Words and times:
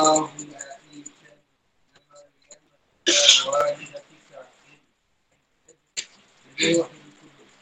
اللهم 0.00 0.28
إنك 0.40 0.80
والدتك 3.46 4.02
روح 6.62 6.90
القدس 6.90 7.52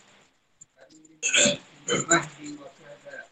المهدي 1.91 2.53
وكذا 2.53 3.25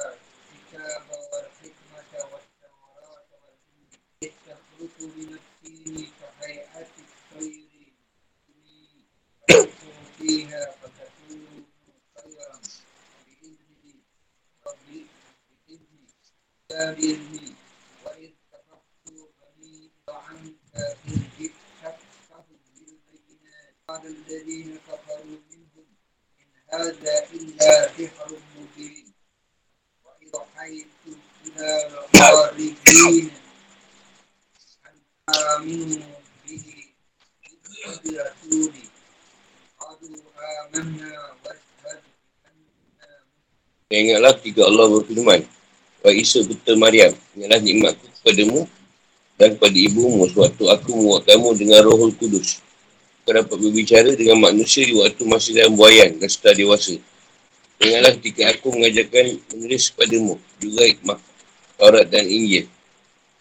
الكتاب 0.00 1.02
والحكمة 1.10 2.12
والتوراة 2.32 3.26
والإنجيل 3.42 4.32
تخلق 4.46 4.96
من 5.00 5.38
الطين 5.38 6.12
كهيئة 6.40 6.86
الطير 6.98 7.92
فانفر 9.48 9.94
فيها 10.18 10.62
فتكون 10.82 11.66
طيرا 12.16 12.60
بإذنه 13.26 13.94
بإذنه 14.64 16.08
لا 16.70 16.92
بإذنه 16.92 17.53
Allah 32.14 32.52
Ingatlah 43.94 44.34
tiga 44.42 44.66
Allah 44.68 44.86
berfirman 44.90 45.40
Wa 46.04 46.10
Isa 46.12 46.44
betul 46.44 46.76
Maryam 46.76 47.16
Ingatlah 47.32 47.60
nikmatku 47.64 48.04
kepadamu 48.20 48.68
Dan 49.40 49.56
kepada 49.56 49.78
ibumu 49.78 50.28
Sewaktu 50.28 50.64
aku 50.68 50.92
membuat 50.92 51.24
kamu 51.24 51.48
dengan 51.56 51.80
rohul 51.88 52.12
kudus 52.20 52.60
Kau 53.24 53.32
dapat 53.32 53.56
berbicara 53.56 54.12
dengan 54.12 54.36
manusia 54.36 54.84
Di 54.84 54.92
waktu 54.92 55.22
masih 55.24 55.56
dalam 55.56 55.74
buayan 55.80 56.20
Dan 56.20 56.28
setelah 56.28 56.56
dewasa. 56.60 56.94
Ingatlah 57.80 58.12
ketika 58.20 58.42
aku 58.52 58.66
mengajarkan 58.76 59.24
Menulis 59.56 59.88
kepadamu 59.88 60.36
Juga 60.60 60.82
hikmah 60.84 61.18
Taurat 61.80 62.06
dan 62.12 62.28
Injil. 62.28 62.68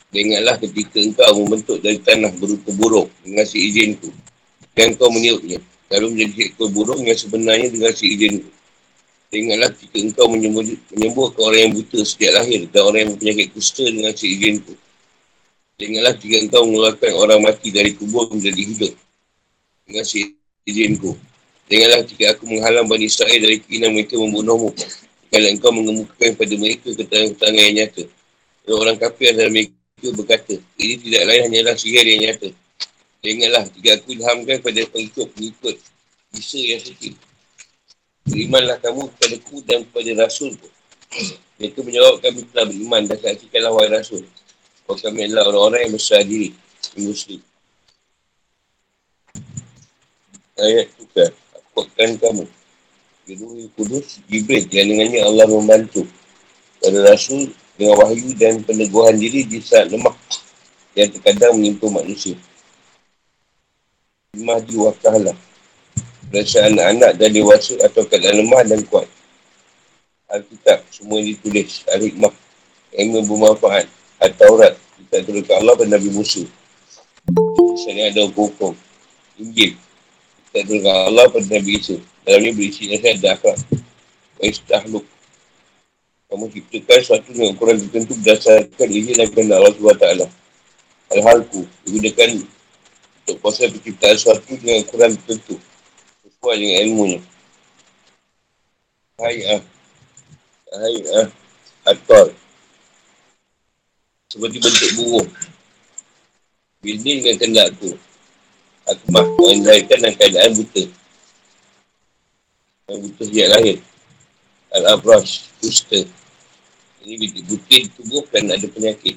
Dan 0.09 0.19
ingatlah 0.31 0.55
ketika 0.63 0.97
engkau 1.03 1.31
membentuk 1.43 1.77
dari 1.83 1.99
tanah 1.99 2.31
berupa 2.39 2.71
burung 2.71 3.09
Dengan 3.19 3.43
si 3.43 3.59
izinku 3.59 4.09
Dan 4.71 4.95
kau 4.95 5.11
meniupnya. 5.11 5.59
Kalau 5.91 6.07
menjadi 6.09 6.49
ekor 6.49 6.71
burung 6.71 7.03
yang 7.03 7.19
sebenarnya 7.19 7.67
dengan 7.67 7.91
si 7.91 8.15
izinku 8.15 8.49
Ingatlah 9.33 9.73
jika 9.73 9.97
engkau 9.97 10.29
menyembuh, 10.29 10.61
menyembuhkan 10.93 11.41
orang 11.41 11.59
yang 11.65 11.73
buta 11.73 11.99
sejak 12.05 12.31
lahir 12.37 12.69
dan 12.69 12.81
orang 12.85 13.01
yang 13.01 13.13
penyakit 13.17 13.49
kusta 13.49 13.81
dengan 13.81 14.13
seizinku. 14.13 14.77
Ingatlah 15.81 16.13
jika 16.21 16.37
engkau 16.37 16.61
mengeluarkan 16.69 17.11
orang 17.17 17.39
mati 17.41 17.73
dari 17.73 17.97
kubur 17.97 18.29
menjadi 18.29 18.61
hidup 18.61 18.93
dengan 19.87 20.05
seizinku. 20.05 21.15
Ingatlah 21.71 22.01
jika 22.05 22.37
aku 22.37 22.43
menghalang 22.45 22.85
Bani 22.85 23.07
Israel 23.07 23.39
dari 23.39 23.57
keinginan 23.63 23.97
mereka 23.97 24.19
membunuhmu. 24.19 24.75
Kalau 25.33 25.47
engkau 25.49 25.71
mengemukakan 25.73 26.29
kepada 26.37 26.53
mereka 26.61 26.87
keterangan 26.93 27.57
yang 27.57 27.73
nyata. 27.81 28.03
Dan 28.63 28.73
orang 28.77 28.97
kafir 29.01 29.33
adalah 29.33 29.49
mereka 29.49 30.07
berkata, 30.13 30.55
ini 30.77 30.93
tidak 31.01 31.23
lain 31.25 31.41
hanyalah 31.49 31.73
sihir 31.73 32.05
yang 32.05 32.21
nyata. 32.29 32.49
Ingatlah 33.23 33.63
jika 33.71 33.89
aku 33.97 34.07
ilhamkan 34.19 34.59
kepada 34.59 34.81
pengikut-pengikut 34.91 35.75
bisa 36.33 36.59
yang 36.59 36.81
sedih 36.83 37.15
Berimanlah 38.23 38.79
kamu 38.79 39.11
kepada 39.15 39.35
ku 39.43 39.59
dan 39.67 39.83
kepada 39.83 40.11
Rasul 40.27 40.55
ku. 40.55 40.67
Mereka 41.59 41.79
menjawab 41.83 42.23
kami 42.23 42.47
telah 42.51 42.65
beriman 42.71 43.01
dan 43.03 43.17
saksikanlah 43.19 43.71
wahai 43.75 43.91
Rasul. 43.91 44.23
Bahawa 44.87 44.99
kami 45.03 45.19
adalah 45.27 45.43
orang-orang 45.51 45.79
yang 45.87 45.93
besar 45.95 46.21
diri. 46.23 46.49
Muslim. 46.99 47.39
Ayat 50.59 50.87
tu 50.97 51.05
kan. 51.13 51.31
Aku 51.57 51.85
akan 51.85 52.09
kamu. 52.21 52.45
Kedua 53.23 53.55
kudus 53.79 54.19
Jibril 54.27 54.67
yang 54.69 54.87
dengannya 54.93 55.21
Allah 55.25 55.47
membantu. 55.49 56.03
Pada 56.83 56.99
Rasul 57.07 57.55
dengan 57.79 58.03
wahyu 58.03 58.35
dan 58.35 58.61
peneguhan 58.61 59.15
diri 59.17 59.47
di 59.47 59.63
saat 59.63 59.89
lemah. 59.89 60.13
Yang 60.93 61.17
terkadang 61.17 61.57
menimpa 61.57 61.89
manusia. 61.89 62.37
Mahdi 64.33 64.75
wa 64.77 64.93
ta'ala 64.97 65.33
rasa 66.33 66.65
anak-anak 66.65 67.11
dan 67.21 67.29
dewasa 67.29 67.77
atau 67.85 68.01
keadaan 68.09 68.41
lemah 68.41 68.65
dan 68.65 68.81
kuat. 68.89 69.05
Alkitab, 70.33 70.81
semua 70.89 71.21
yang 71.21 71.37
ditulis. 71.37 71.85
Al-Hikmah, 71.93 72.33
ilmu 72.97 73.21
bermanfaat. 73.29 73.85
Al-Taurat, 74.17 74.73
kita 74.73 75.21
turunkan 75.29 75.55
Allah 75.61 75.75
dan 75.85 75.89
Nabi 75.93 76.09
Musa. 76.09 76.41
Misalnya 77.29 78.09
ada 78.09 78.25
hukum. 78.33 78.73
Injil, 79.37 79.77
kita 80.53 80.69
turunkan 80.69 80.95
Allah 81.09 81.25
dan 81.33 81.43
Nabi 81.49 81.81
Isa. 81.81 81.97
Dalam 82.21 82.45
ini 82.45 82.53
berisi 82.53 82.85
nasihat 82.85 83.17
dan 83.25 83.33
akhlak. 83.41 83.57
Wa 84.37 84.43
istahluk. 84.45 85.05
Kamu 86.29 86.45
ciptakan 86.53 87.01
suatu 87.01 87.29
dengan 87.33 87.57
ukuran 87.57 87.77
tertentu 87.81 88.13
berdasarkan 88.21 88.89
ini 88.93 89.17
dan 89.17 89.27
kehendak 89.33 89.57
Allah 89.57 89.73
SWT. 89.73 90.05
Al-Halku, 91.17 91.65
digunakan 91.89 92.29
untuk 93.25 93.37
proses 93.41 93.73
penciptaan 93.73 94.13
suatu 94.13 94.53
dengan 94.61 94.85
ukuran 94.85 95.17
tertentu 95.17 95.57
kuat 96.37 96.61
dengan 96.61 96.77
ilmunya. 96.85 97.19
Hai 99.17 99.37
ah. 99.57 99.61
Ah. 100.69 101.27
Atol. 101.89 102.29
Seperti 104.29 104.57
bentuk 104.61 104.89
burung. 105.01 105.29
Bini 106.85 107.25
dengan 107.25 107.41
kendak 107.41 107.67
tu. 108.83 108.91
Aku 108.91 109.05
mah 109.15 109.25
mengendalikan 109.39 109.97
dalam 110.03 110.15
keadaan 110.19 110.51
buta. 110.59 110.83
Yang 112.91 112.99
buta 113.07 113.21
sejak 113.31 113.47
lahir. 113.55 113.77
Al-Abrash. 114.75 115.47
Kusta. 115.63 116.03
Ini 117.03 117.43
buta 117.47 117.77
tubuh 117.95 118.23
kan 118.27 118.43
ada 118.51 118.67
penyakit. 118.67 119.15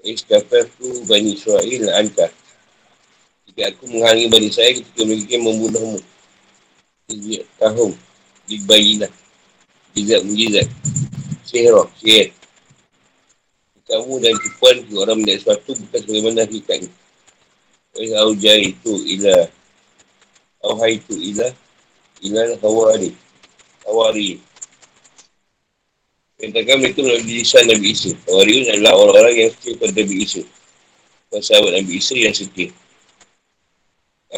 Iskafir 0.00 0.68
tu 0.80 1.04
Bani 1.04 1.36
Israel 1.36 1.84
Antar. 1.96 2.32
Jika 3.48 3.72
aku 3.72 3.84
menghalangi 3.90 4.30
bani 4.32 4.48
saya 4.48 4.78
ketika 4.78 5.02
mereka 5.04 5.36
membunuhmu. 5.36 6.00
Tiga 7.10 7.42
tahun. 7.60 7.92
Dibayilah. 8.48 9.12
Mujizat, 9.90 10.20
mujizat. 10.22 10.68
Sihir, 11.44 11.74
sihir. 11.98 12.30
Kamu 13.90 14.22
dan 14.22 14.38
tipuan 14.38 14.76
orang 14.94 15.18
melihat 15.18 15.42
sesuatu 15.42 15.74
bukan 15.74 15.98
sebagaimana 15.98 16.46
hakikatnya. 16.46 16.90
Wahai 17.96 18.10
aujai 18.22 18.62
itu 18.74 18.92
ilah. 19.18 19.46
Auhai 20.62 21.00
itu 21.00 21.14
ilah. 21.16 21.52
Ilah 22.22 22.54
hawari. 22.62 23.10
Hawari. 23.86 24.38
Katakan 26.40 26.80
mereka 26.80 27.04
melalui 27.04 27.44
lisan 27.44 27.68
Nabi 27.68 27.92
Isa. 27.92 28.12
Hawari 28.28 28.68
adalah 28.70 28.96
orang-orang 28.96 29.34
yang 29.36 29.50
setia 29.56 29.76
pada 29.76 29.92
Nabi 29.92 30.16
Isa. 30.24 30.42
Sahabat 31.30 31.72
Nabi 31.78 31.92
Isa 31.98 32.14
yang 32.16 32.34
setia 32.34 32.70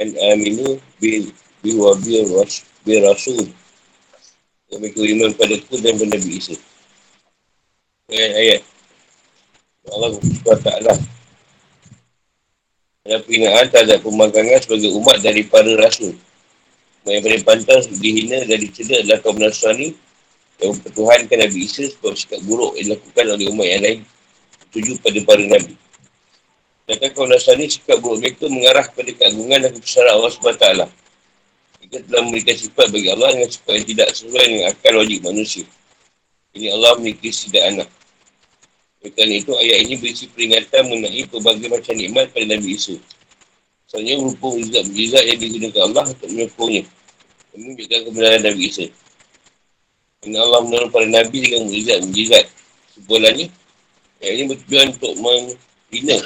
an 0.00 0.08
aminu 0.32 0.80
bil 1.00 1.28
bil 1.60 1.76
wa 1.76 1.92
bil 2.00 2.24
ras 2.32 2.64
bil 2.84 3.04
rasul 3.04 3.44
yang 4.72 4.80
mereka 4.80 5.04
iman 5.04 5.30
pada 5.36 5.54
ku 5.68 5.76
dan 5.84 6.00
pada 6.00 6.16
Nabi 6.16 6.40
Isa 6.40 6.56
ayat-ayat 8.08 8.62
Allah 9.92 10.16
SWT 10.16 10.68
ada 13.02 13.18
peringahan 13.18 13.66
terhadap 13.66 13.98
pemangkangan 14.06 14.62
sebagai 14.62 14.94
umat 14.94 15.18
dari 15.18 15.42
para 15.42 15.74
rasul 15.74 16.14
yang 17.02 17.18
paling 17.18 17.42
pantas 17.42 17.90
dihina 17.98 18.46
dan 18.46 18.62
dicela 18.62 19.02
adalah 19.02 19.18
kaum 19.26 19.42
Nasrani 19.42 19.90
yang 20.62 20.78
mempertuhankan 20.78 21.34
Nabi 21.34 21.66
Isa 21.66 21.90
sebab 21.90 22.14
sikap 22.14 22.38
buruk 22.46 22.78
yang 22.78 22.94
dilakukan 22.94 23.24
oleh 23.26 23.46
umat 23.50 23.66
yang 23.66 23.82
lain 23.82 23.98
tuju 24.70 25.02
pada 25.02 25.18
para 25.26 25.42
Nabi 25.42 25.74
Sedangkan 26.86 27.10
kaum 27.10 27.26
Nasrani 27.26 27.66
sikap 27.66 27.98
buruk 27.98 28.22
mereka 28.22 28.46
mengarah 28.46 28.84
kepada 28.86 29.10
keagungan 29.18 29.58
dan 29.66 29.70
kebesaran 29.74 30.12
Allah 30.14 30.30
SWT. 30.30 30.66
Mereka 31.82 31.96
telah 32.06 32.22
memberikan 32.22 32.56
sifat 32.58 32.86
bagi 32.90 33.08
Allah 33.10 33.28
dengan 33.34 33.50
sifat 33.50 33.72
yang 33.82 33.86
tidak 33.86 34.08
sesuai 34.14 34.44
dengan 34.46 34.64
akal 34.70 34.92
logik 34.98 35.20
manusia. 35.26 35.66
Ini 36.54 36.74
Allah 36.74 36.98
memiliki 36.98 37.30
tidak 37.30 37.62
anak. 37.66 37.88
Kerana 39.02 39.34
itu 39.34 39.50
ayat 39.58 39.78
ini 39.82 39.94
berisi 39.98 40.30
peringatan 40.30 40.86
mengenai 40.86 41.26
pelbagai 41.26 41.66
macam 41.66 41.94
nikmat 41.98 42.30
pada 42.30 42.46
Nabi 42.46 42.78
Isa. 42.78 42.94
Soalnya 43.90 44.22
rupa 44.22 44.46
mujizat-mujizat 44.54 45.22
yang 45.26 45.38
digunakan 45.42 45.80
Allah 45.90 46.04
untuk 46.14 46.28
menyokongnya. 46.30 46.82
Menunjukkan 47.52 48.00
kebenaran 48.06 48.42
Nabi 48.46 48.62
Isa. 48.70 48.86
Kerana 50.22 50.38
Allah 50.46 50.60
menolong 50.62 50.90
para 50.94 51.06
Nabi 51.10 51.36
dengan 51.42 51.66
mujizat-mujizat. 51.66 52.46
Sebulannya, 52.94 53.50
ayat 54.22 54.34
ini 54.38 54.44
bertujuan 54.54 54.86
untuk 54.94 55.12
menghina, 55.18 56.18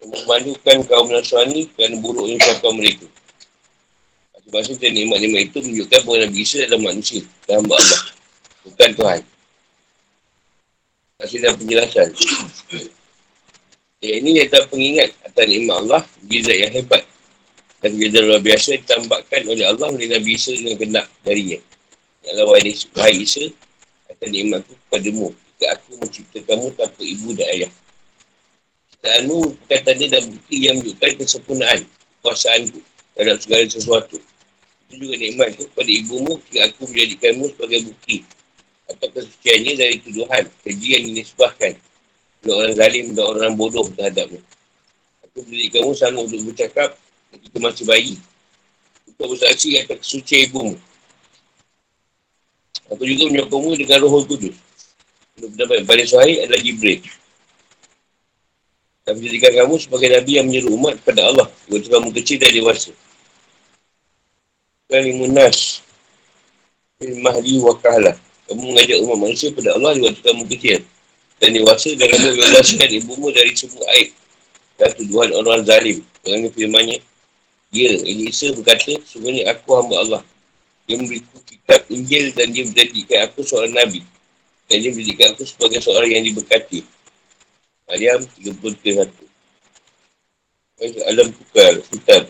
memalukan 0.00 0.76
kaum 0.88 1.06
Nasrani 1.12 1.68
kerana 1.76 2.00
buruknya 2.00 2.40
kata 2.40 2.68
mereka. 2.72 3.06
Sebab 4.44 4.60
itu 4.60 4.86
nikmat-nikmat 4.88 5.42
itu 5.52 5.58
menunjukkan 5.60 6.00
bahawa 6.08 6.18
Nabi 6.24 6.38
Isa 6.40 6.56
adalah 6.64 6.82
manusia 6.88 7.20
dan 7.44 7.64
Allah. 7.68 8.00
Bukan 8.64 8.90
Tuhan. 8.96 9.20
Kasih 11.14 11.46
dan 11.46 11.54
penjelasan. 11.54 12.10
Ya, 14.02 14.18
ini 14.18 14.42
adalah 14.42 14.66
pengingat 14.66 15.14
atas 15.22 15.46
nikmat 15.46 15.76
Allah, 15.86 16.02
Gizat 16.26 16.58
yang 16.58 16.74
hebat. 16.74 17.06
Dan 17.78 17.94
Gizat 18.02 18.22
luar 18.26 18.42
biasa 18.42 18.82
ditambahkan 18.82 19.46
oleh 19.46 19.62
Allah 19.62 19.94
oleh 19.94 20.10
Nabi 20.10 20.34
Isa 20.34 20.58
dengan 20.58 20.74
kendak 20.74 21.06
darinya. 21.22 21.62
Ya 22.26 22.34
Allah, 22.34 22.50
wahai 22.50 23.14
Isa, 23.22 23.46
atas 24.10 24.26
nikmatku 24.26 24.74
kepadamu. 24.74 25.30
Jika 25.30 25.66
aku 25.78 25.90
menciptakanmu 26.02 26.68
tanpa 26.74 27.02
ibu 27.06 27.28
dan 27.38 27.46
ayah. 27.54 27.72
Ciptaanmu 28.90 29.38
bukan 29.54 29.80
tanda 29.86 30.06
dan 30.10 30.22
bukti 30.34 30.56
yang 30.66 30.82
menunjukkan 30.82 31.10
kesempurnaan 31.22 31.80
kuasaanku 32.26 32.82
terhadap 33.14 33.38
segala 33.38 33.62
sesuatu. 33.70 34.18
Itu 34.90 34.94
juga 34.98 35.14
nikmat 35.14 35.62
kepada 35.62 35.90
ibumu 35.94 36.42
jika 36.50 36.74
aku 36.74 36.90
menjadikanmu 36.90 37.54
sebagai 37.54 37.80
bukti 37.86 38.26
atau 38.90 39.08
kesuciannya 39.08 39.72
dari 39.80 39.96
tuduhan, 40.04 40.44
keji 40.64 40.88
yang 41.00 41.04
dinisbahkan 41.08 41.72
oleh 42.44 42.54
orang 42.60 42.74
zalim 42.76 43.06
dan 43.16 43.24
orang 43.24 43.52
bodoh 43.56 43.88
terhadapmu. 43.96 44.36
Aku 45.24 45.36
mendidik 45.48 45.80
kamu 45.80 45.96
sanggup 45.96 46.28
untuk 46.28 46.52
bercakap 46.52 46.94
ketika 47.32 47.56
masih 47.58 47.84
bayi 47.88 48.14
untuk 49.08 49.36
bersaksi 49.36 49.80
atas 49.80 49.98
kesucian 50.04 50.50
ibumu. 50.50 50.76
Aku 52.92 53.02
juga 53.08 53.32
menyokongmu 53.32 53.80
dengan 53.80 54.04
roh 54.04 54.26
kudus. 54.28 54.56
Untuk 55.34 55.50
mendapat 55.56 55.82
pada 55.88 56.02
suhai 56.04 56.44
adalah 56.44 56.60
Jibril. 56.60 57.00
Dan 59.04 59.20
menjadikan 59.20 59.52
kamu 59.64 59.74
sebagai 59.80 60.08
Nabi 60.12 60.32
yang 60.36 60.46
menyeru 60.48 60.70
umat 60.76 60.94
kepada 61.00 61.20
Allah. 61.32 61.46
Waktu 61.68 61.88
kamu 61.88 62.08
kecil 62.20 62.36
dan 62.40 62.50
dewasa. 62.52 62.92
Kalimunas. 64.88 65.80
Mahdi 67.00 67.60
wa 67.60 67.74
kahlah. 67.80 68.16
Kamu 68.44 68.60
mengajak 68.60 68.98
umat 69.08 69.18
manusia 69.24 69.48
kepada 69.52 69.76
Allah 69.76 69.96
di 69.96 70.00
waktu 70.04 70.20
kamu 70.20 70.42
kecil. 70.52 70.78
Dan 71.40 71.48
dewasa 71.56 71.88
dan 71.96 72.08
kamu 72.12 72.28
bebaskan 72.36 72.88
ibumu 73.00 73.28
dari 73.32 73.52
semua 73.56 73.84
aib. 73.96 74.10
Dan 74.76 74.90
tuduhan 75.00 75.30
orang 75.32 75.60
zalim. 75.64 75.98
Dengan 76.20 76.52
firmannya. 76.52 76.98
Ya, 77.74 77.90
Elisa 78.06 78.54
berkata, 78.54 78.94
sebenarnya 79.02 79.50
aku 79.50 79.68
hamba 79.74 79.96
Allah. 79.98 80.22
Dia 80.84 81.00
memberiku 81.00 81.40
kitab 81.48 81.80
Injil 81.88 82.30
dan 82.36 82.52
dia 82.52 82.62
menjadikan 82.68 83.18
aku 83.26 83.42
seorang 83.42 83.72
Nabi. 83.72 84.04
Dan 84.68 84.76
dia 84.84 84.90
menjadikan 84.92 85.26
aku 85.34 85.42
sebagai 85.48 85.80
seorang 85.80 86.10
yang 86.12 86.24
diberkati. 86.28 86.84
Maryam 87.88 88.20
31. 88.40 89.08
Alam 91.08 91.28
Tukar, 91.32 91.72
Kitab. 91.88 92.22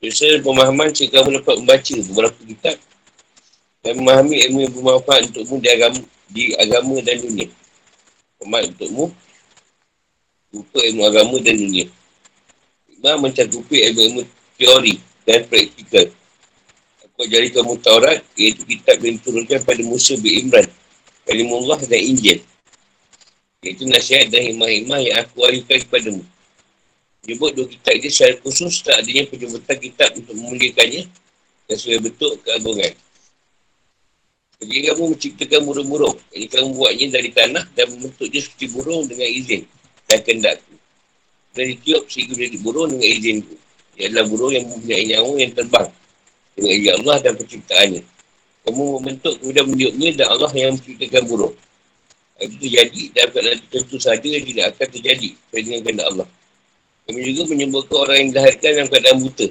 Biasa 0.00 0.40
pemahaman 0.44 0.92
jika 0.92 1.20
kamu 1.20 1.40
dapat 1.40 1.54
membaca 1.64 1.94
beberapa 2.12 2.40
kitab 2.44 2.76
dan 3.84 4.00
memahami 4.00 4.40
ilmu 4.48 4.58
yang 4.64 4.72
bermanfaat 4.72 5.28
untukmu 5.28 5.60
di 5.60 5.68
agama, 5.68 6.00
di 6.32 6.44
agama 6.56 6.96
dan 7.04 7.16
dunia. 7.20 7.46
Bermanfaat 8.40 8.72
untukmu 8.72 9.04
lupa 10.56 10.78
ilmu 10.80 11.02
agama 11.04 11.36
dan 11.44 11.54
dunia. 11.60 11.86
Imam 12.88 13.28
mencakupi 13.28 13.84
ilmu-ilmu 13.84 14.24
teori 14.56 14.96
dan 15.28 15.44
praktikal. 15.44 16.08
Aku 17.04 17.28
ajari 17.28 17.52
kamu 17.52 17.76
Taurat, 17.84 18.24
iaitu 18.34 18.64
kitab 18.64 18.96
yang 19.04 19.20
diturunkan 19.20 19.60
pada 19.62 19.82
Musa 19.84 20.16
bin 20.16 20.48
Imran, 20.48 20.66
Kalimullah 21.28 21.78
dan 21.84 22.00
Injil. 22.00 22.40
Iaitu 23.60 23.84
nasihat 23.84 24.32
dan 24.32 24.48
hikmah-hikmah 24.48 24.98
yang 25.04 25.16
aku 25.20 25.44
wahyukan 25.44 25.78
kepadamu. 25.84 26.24
Menyebut 27.24 27.50
dua 27.56 27.66
kitab 27.68 27.92
ini 28.00 28.08
secara 28.08 28.34
khusus 28.40 28.80
tak 28.80 29.00
adanya 29.00 29.24
penjemputan 29.28 29.76
kitab 29.80 30.10
untuk 30.16 30.34
memuliakannya 30.36 31.02
dan 31.68 31.76
sebagai 31.76 32.12
bentuk 32.12 32.32
keagungan. 32.44 32.92
Jadi 34.62 34.78
kamu 34.86 35.02
menciptakan 35.16 35.60
burung-burung. 35.66 36.16
Jadi 36.30 36.46
kamu 36.46 36.68
buatnya 36.78 37.06
dari 37.18 37.30
tanah 37.34 37.64
dan 37.74 37.86
membentuknya 37.90 38.40
seperti 38.40 38.66
burung 38.70 39.02
dengan 39.10 39.26
izin 39.26 39.62
dan 40.06 40.18
kendakku. 40.22 40.74
Dan 41.54 41.64
ditiup 41.74 42.04
sehingga 42.06 42.34
menjadi 42.38 42.58
burung 42.62 42.88
dengan 42.94 43.08
izinku. 43.08 43.54
Ia 43.94 44.10
adalah 44.10 44.26
burung 44.26 44.52
yang 44.54 44.64
mempunyai 44.66 45.04
nyawa 45.10 45.32
yang 45.38 45.52
terbang 45.54 45.88
dengan 46.54 46.70
izin 46.70 46.92
Allah 47.02 47.16
dan 47.22 47.32
penciptaannya. 47.38 48.02
Kamu 48.64 48.82
membentuk 48.98 49.34
kemudian 49.42 49.66
meniupnya 49.68 50.08
dan 50.22 50.26
Allah 50.30 50.50
yang 50.54 50.72
menciptakan 50.78 51.22
burung. 51.26 51.54
Itu 52.34 52.54
terjadi 52.58 53.02
dan 53.14 53.24
keadaan 53.30 53.58
tentu 53.70 53.96
saja 54.02 54.26
tidak 54.26 54.64
akan 54.74 54.88
terjadi 54.90 55.28
dengan 55.54 55.80
kehendak 55.86 56.06
Allah. 56.10 56.28
Kami 57.04 57.20
juga 57.20 57.42
menyebutkan 57.52 57.96
orang 58.00 58.16
yang 58.16 58.28
dilahirkan 58.32 58.70
dalam 58.74 58.88
keadaan 58.90 59.18
buta. 59.22 59.48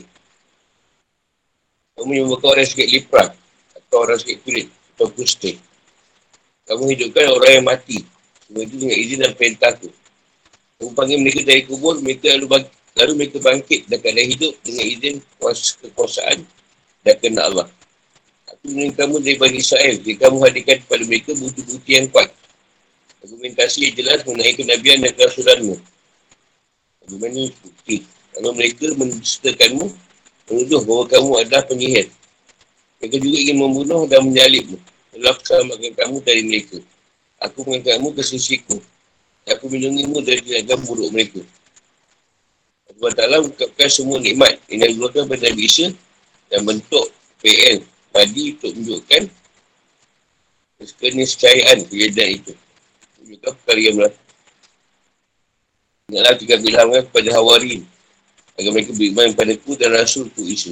Kamu 1.94 2.06
menyebutkan 2.10 2.48
orang 2.50 2.62
yang 2.66 2.72
sikit 2.74 2.88
liprah 2.90 3.30
atau 3.78 3.98
orang 4.02 4.18
sikit 4.20 4.38
kulit 4.44 4.68
atau 4.94 5.10
kusta. 5.10 5.52
Kamu 6.64 6.88
hidupkan 6.94 7.28
orang 7.34 7.52
yang 7.60 7.66
mati. 7.68 8.06
Semua 8.48 8.62
itu 8.64 8.76
dengan 8.78 8.98
izin 8.98 9.20
dan 9.26 9.34
perintah 9.36 9.74
aku. 9.74 9.90
Kamu 10.80 10.92
panggil 10.96 11.18
mereka 11.20 11.42
dari 11.44 11.62
kubur, 11.68 12.00
mereka 12.00 12.32
lalu, 12.38 12.48
bang- 12.48 12.72
lalu 12.96 13.12
mereka 13.20 13.38
bangkit 13.42 13.82
dan 13.90 13.98
keadaan 14.00 14.30
hidup 14.30 14.54
dengan 14.64 14.86
izin 14.88 15.16
kuasa 15.42 15.76
kekuasaan 15.82 16.38
dan 17.04 17.16
kena 17.20 17.42
Allah. 17.50 17.68
Aku 18.54 18.64
mengingat 18.70 18.96
kamu 19.04 19.16
dari 19.20 19.38
Bani 19.42 19.58
Israel. 19.60 19.96
Jika 20.00 20.30
kamu 20.30 20.38
hadirkan 20.46 20.78
kepada 20.86 21.04
mereka 21.04 21.32
bukti-bukti 21.36 21.92
yang 22.00 22.08
kuat. 22.14 22.30
Argumentasi 23.24 23.78
yang 23.88 23.96
jelas 23.96 24.20
mengenai 24.28 24.54
kenabian 24.56 24.98
dan 25.04 25.12
kerasulanmu. 25.16 25.76
Bagaimana 27.04 27.42
bukti? 27.60 27.98
Kalau 28.34 28.52
mereka 28.56 28.86
menceritakanmu, 28.96 29.88
menuduh 30.52 30.82
bahawa 30.84 31.06
kamu 31.12 31.32
adalah 31.44 31.64
penyihir. 31.68 32.08
Mereka 33.04 33.20
juga 33.20 33.36
ingin 33.36 33.58
membunuh 33.60 34.08
dan 34.08 34.24
menyalibmu. 34.24 34.80
Aku 35.12 35.44
selamatkan 35.44 35.92
kamu 35.92 36.16
dari 36.24 36.42
mereka. 36.48 36.80
Aku 37.44 37.68
mengangkatmu 37.68 38.16
ke 38.16 38.24
sisiku. 38.24 38.80
Aku 39.44 39.68
melindungimu 39.68 40.24
dari 40.24 40.40
tindakan 40.40 40.88
buruk 40.88 41.12
mereka. 41.12 41.44
Allah 42.88 43.12
Ta'ala 43.12 43.38
ungkapkan 43.44 43.92
semua 43.92 44.24
nikmat 44.24 44.56
yang 44.72 44.88
dikeluarkan 44.88 45.28
pada 45.28 45.52
Nabi 45.52 45.68
Isa 45.68 45.92
dan 46.48 46.64
bentuk 46.64 47.12
PL 47.44 47.84
tadi 48.16 48.56
untuk 48.56 48.72
menunjukkan 48.72 49.22
keniscayaan 51.04 51.84
kejadian 51.92 52.30
itu. 52.40 52.56
Menunjukkan 53.20 53.52
perkara 53.60 53.80
yang 53.84 53.96
berlaku. 54.00 54.22
Ingatlah 56.08 56.36
jika 56.40 56.56
bilangkan 56.64 57.04
kepada 57.12 57.30
Hawari 57.36 57.84
agar 58.56 58.72
mereka 58.72 58.92
beriman 58.96 59.36
padaku 59.36 59.76
dan 59.76 59.92
Rasulku 59.92 60.48
Isa. 60.48 60.72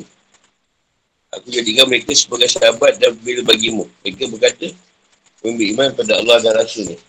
Aku 1.32 1.48
jadikan 1.48 1.88
mereka 1.88 2.12
sebagai 2.12 2.52
sahabat 2.52 3.00
dan 3.00 3.16
bila 3.24 3.48
bagimu. 3.48 3.88
Mereka 4.04 4.28
berkata, 4.36 4.68
kami 5.40 5.56
beriman 5.56 5.96
pada 5.96 6.20
Allah 6.20 6.44
dan 6.44 6.60
Rasulnya. 6.60 7.00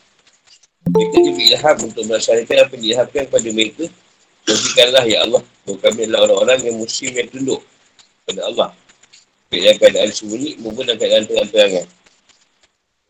Mereka 0.86 1.16
diberi 1.26 1.46
ilham 1.50 1.76
untuk 1.90 2.06
melaksanakan 2.06 2.56
apa 2.62 2.70
yang 2.78 2.82
diilhamkan 2.86 3.22
kepada 3.26 3.48
mereka. 3.50 3.84
Berikanlah 4.46 5.04
ya 5.10 5.18
Allah, 5.26 5.42
bahawa 5.66 5.78
kami 5.82 6.00
adalah 6.06 6.20
orang-orang 6.30 6.58
yang 6.70 6.76
muslim 6.78 7.10
yang 7.18 7.28
tunduk 7.34 7.60
kepada 8.22 8.40
Allah. 8.46 8.68
Dalam 9.50 9.76
keadaan 9.82 10.10
sembunyi 10.14 10.50
maupun 10.62 10.82
dalam 10.86 10.98
keadaan 11.02 11.24
terang-terangan. 11.26 11.86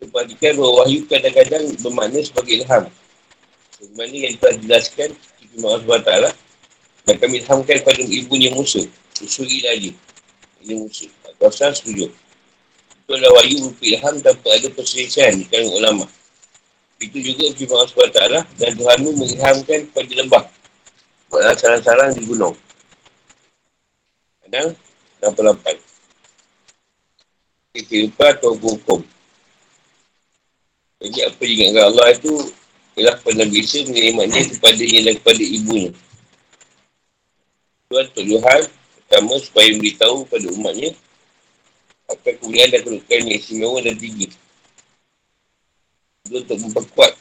Perhatikan 0.03 0.53
bahawa 0.57 0.73
wahyu 0.81 0.99
kadang-kadang 1.13 1.65
bermakna 1.77 2.19
sebagai 2.25 2.55
ilham. 2.65 2.85
Bagaimana 3.77 4.15
yang 4.17 4.35
telah 4.41 4.55
dijelaskan 4.57 5.09
di 5.13 5.57
Allah 5.61 5.81
SWT 5.85 6.13
dan 7.05 7.15
kami 7.21 7.35
ilhamkan 7.45 7.77
kepada 7.85 8.01
ibunya 8.01 8.49
Musa. 8.57 8.81
Usuri 9.21 9.61
lagi 9.61 9.93
ini 10.63 10.87
musuh. 10.87 11.11
Kuasa 11.37 11.75
setuju. 11.75 12.07
Itu 13.03 13.11
adalah 13.19 13.43
wahyu 13.43 13.67
berupa 13.67 13.83
ilham 13.83 14.15
tanpa 14.23 14.49
ada 14.55 14.69
perselisihan 14.71 15.35
di 15.35 15.45
kalangan 15.51 15.75
ulama. 15.75 16.05
Itu 17.03 17.19
juga 17.19 17.51
firman 17.59 17.77
Allah 17.83 17.91
SWT 17.91 18.21
dan 18.63 18.71
Tuhanmu 18.79 19.11
mengilhamkan 19.19 19.79
kepada 19.91 20.13
lembah. 20.23 20.45
Buatlah 21.27 21.57
sarang-sarang 21.59 22.15
di 22.15 22.23
gunung. 22.23 22.55
Kadang 24.47 24.79
68. 25.19 25.83
Kehidupan 27.75 28.31
atau 28.39 28.55
hukum. 28.55 29.01
Jadi 31.03 31.19
apa 31.27 31.43
yang 31.43 31.75
ingatkan 31.75 31.85
Allah 31.91 32.07
itu 32.15 32.33
ialah 32.95 33.15
kepada 33.19 33.37
Nabi 33.43 33.57
Isa 33.59 33.83
mengirimkannya 33.83 34.41
kepadanya 34.55 35.01
dan 35.11 35.15
kepada 35.19 35.43
ibunya. 35.43 35.91
Tuhan 37.91 38.07
tuduhan 38.15 38.63
Pertama, 39.13 39.37
supaya 39.45 39.69
memberitahu 39.77 40.25
kepada 40.25 40.49
umatnya 40.57 40.91
akan 42.09 42.33
kemuliaan 42.33 42.73
dan 42.73 42.81
kedudukan 42.81 43.19
yang 43.29 43.37
istimewa 43.37 43.79
dan 43.85 43.93
tinggi. 44.01 44.33
Itu 46.25 46.41
untuk 46.41 46.59
memperkuat 46.65 47.13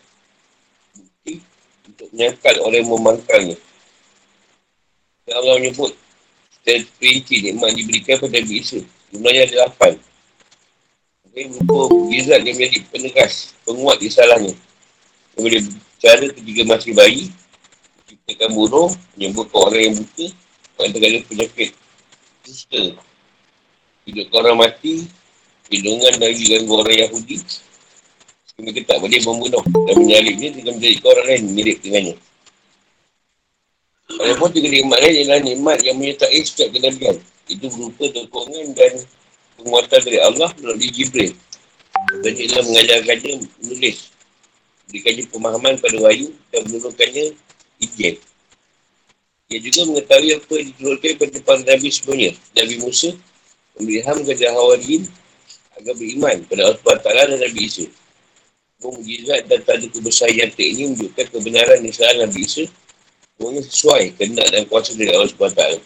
menyangkal 2.15 2.63
orang 2.63 2.79
yang 2.79 2.91
memangkalnya. 2.95 3.57
Dan 5.27 5.33
Allah 5.35 5.59
menyebut, 5.59 5.91
dan 6.63 6.79
perinci 6.95 7.35
nikmat 7.43 7.75
diberikan 7.75 8.23
pada 8.23 8.39
Nabi 8.39 8.55
Isa. 8.63 8.79
Jumlahnya 9.11 9.41
ada 9.51 9.55
lapan. 9.67 9.93
Ini 11.27 11.59
berupa 11.59 11.91
mujizat 11.91 12.39
yang 12.47 12.55
menjadi 12.55 12.79
penegas, 12.87 13.51
penguat 13.67 13.99
di 13.99 14.07
salahnya. 14.07 14.55
Dia 15.35 15.39
boleh 15.43 15.59
bicara 15.59 16.23
ketika 16.39 16.63
masih 16.71 16.95
bayi, 16.95 17.27
menciptakan 17.99 18.49
burung, 18.55 18.95
menyebutkan 19.19 19.59
orang 19.59 19.81
yang 19.91 19.95
buta, 19.99 20.27
orang 20.79 20.91
tergala 20.95 21.19
penyakit 21.27 21.80
kusta. 22.41 22.97
Hidupkan 24.05 24.39
orang 24.45 24.65
mati, 24.65 25.05
hidungan 25.69 26.13
dari 26.17 26.41
ganggu 26.45 26.73
orang 26.81 26.97
Yahudi, 27.07 27.37
mereka 28.61 28.93
tak 28.93 28.97
boleh 29.01 29.19
membunuh 29.25 29.63
dan 29.65 29.95
menyalibnya 29.97 30.49
dengan 30.53 30.73
menjadi 30.77 30.97
orang 31.07 31.25
lain 31.25 31.43
mirip 31.57 31.77
dengannya. 31.81 32.15
Walaupun 34.11 34.49
tiga 34.53 34.69
nikmat 34.69 34.97
lain 35.01 35.15
ialah 35.23 35.39
nikmat 35.41 35.77
yang 35.81 35.95
menyertai 35.97 36.39
setiap 36.43 36.69
kenabian. 36.75 37.17
Itu 37.47 37.65
berupa 37.71 38.05
dokongan 38.11 38.75
dan 38.77 38.93
penguatan 39.57 40.01
dari 40.03 40.19
Allah 40.21 40.49
melalui 40.59 40.89
Jibril. 40.91 41.31
Dan 42.21 42.33
ialah 42.37 42.63
mengajarkannya 42.69 43.33
menulis. 43.63 43.97
Berikannya 44.91 45.23
pemahaman 45.31 45.75
pada 45.79 45.97
wahyu 46.03 46.29
dan 46.51 46.61
menurunkannya 46.67 47.25
izin. 47.79 48.15
Ia 49.51 49.59
juga 49.59 49.81
mengetahui 49.91 50.29
apa 50.39 50.53
yang 50.55 50.67
diturunkan 50.71 51.11
pada 51.19 51.31
depan 51.35 51.57
Nabi 51.67 51.87
sebenarnya. 51.91 52.31
Nabi 52.55 52.75
Musa 52.79 53.09
memberi 53.75 53.99
ham 54.07 54.17
kepada 54.23 54.47
Hawarin 54.55 55.03
agar 55.75 55.93
beriman 55.99 56.37
pada 56.47 56.61
Allah 56.71 56.79
SWT 56.79 57.07
dan 57.11 57.39
Nabi 57.39 57.61
Isa. 57.67 57.85
Mujizat 58.81 59.45
dan 59.45 59.61
tanda 59.61 59.85
kebesaran 59.91 60.49
ini 60.57 60.89
menunjukkan 60.89 61.25
kebenaran 61.29 61.85
Islam 61.85 62.25
Nabi 62.25 62.49
Isa 62.49 62.65
Semuanya 63.41 63.65
sesuai 63.65 64.21
kena 64.21 64.45
dan 64.53 64.69
kuasa 64.69 64.93
dari 64.93 65.09
Allah 65.17 65.25
SWT. 65.25 65.81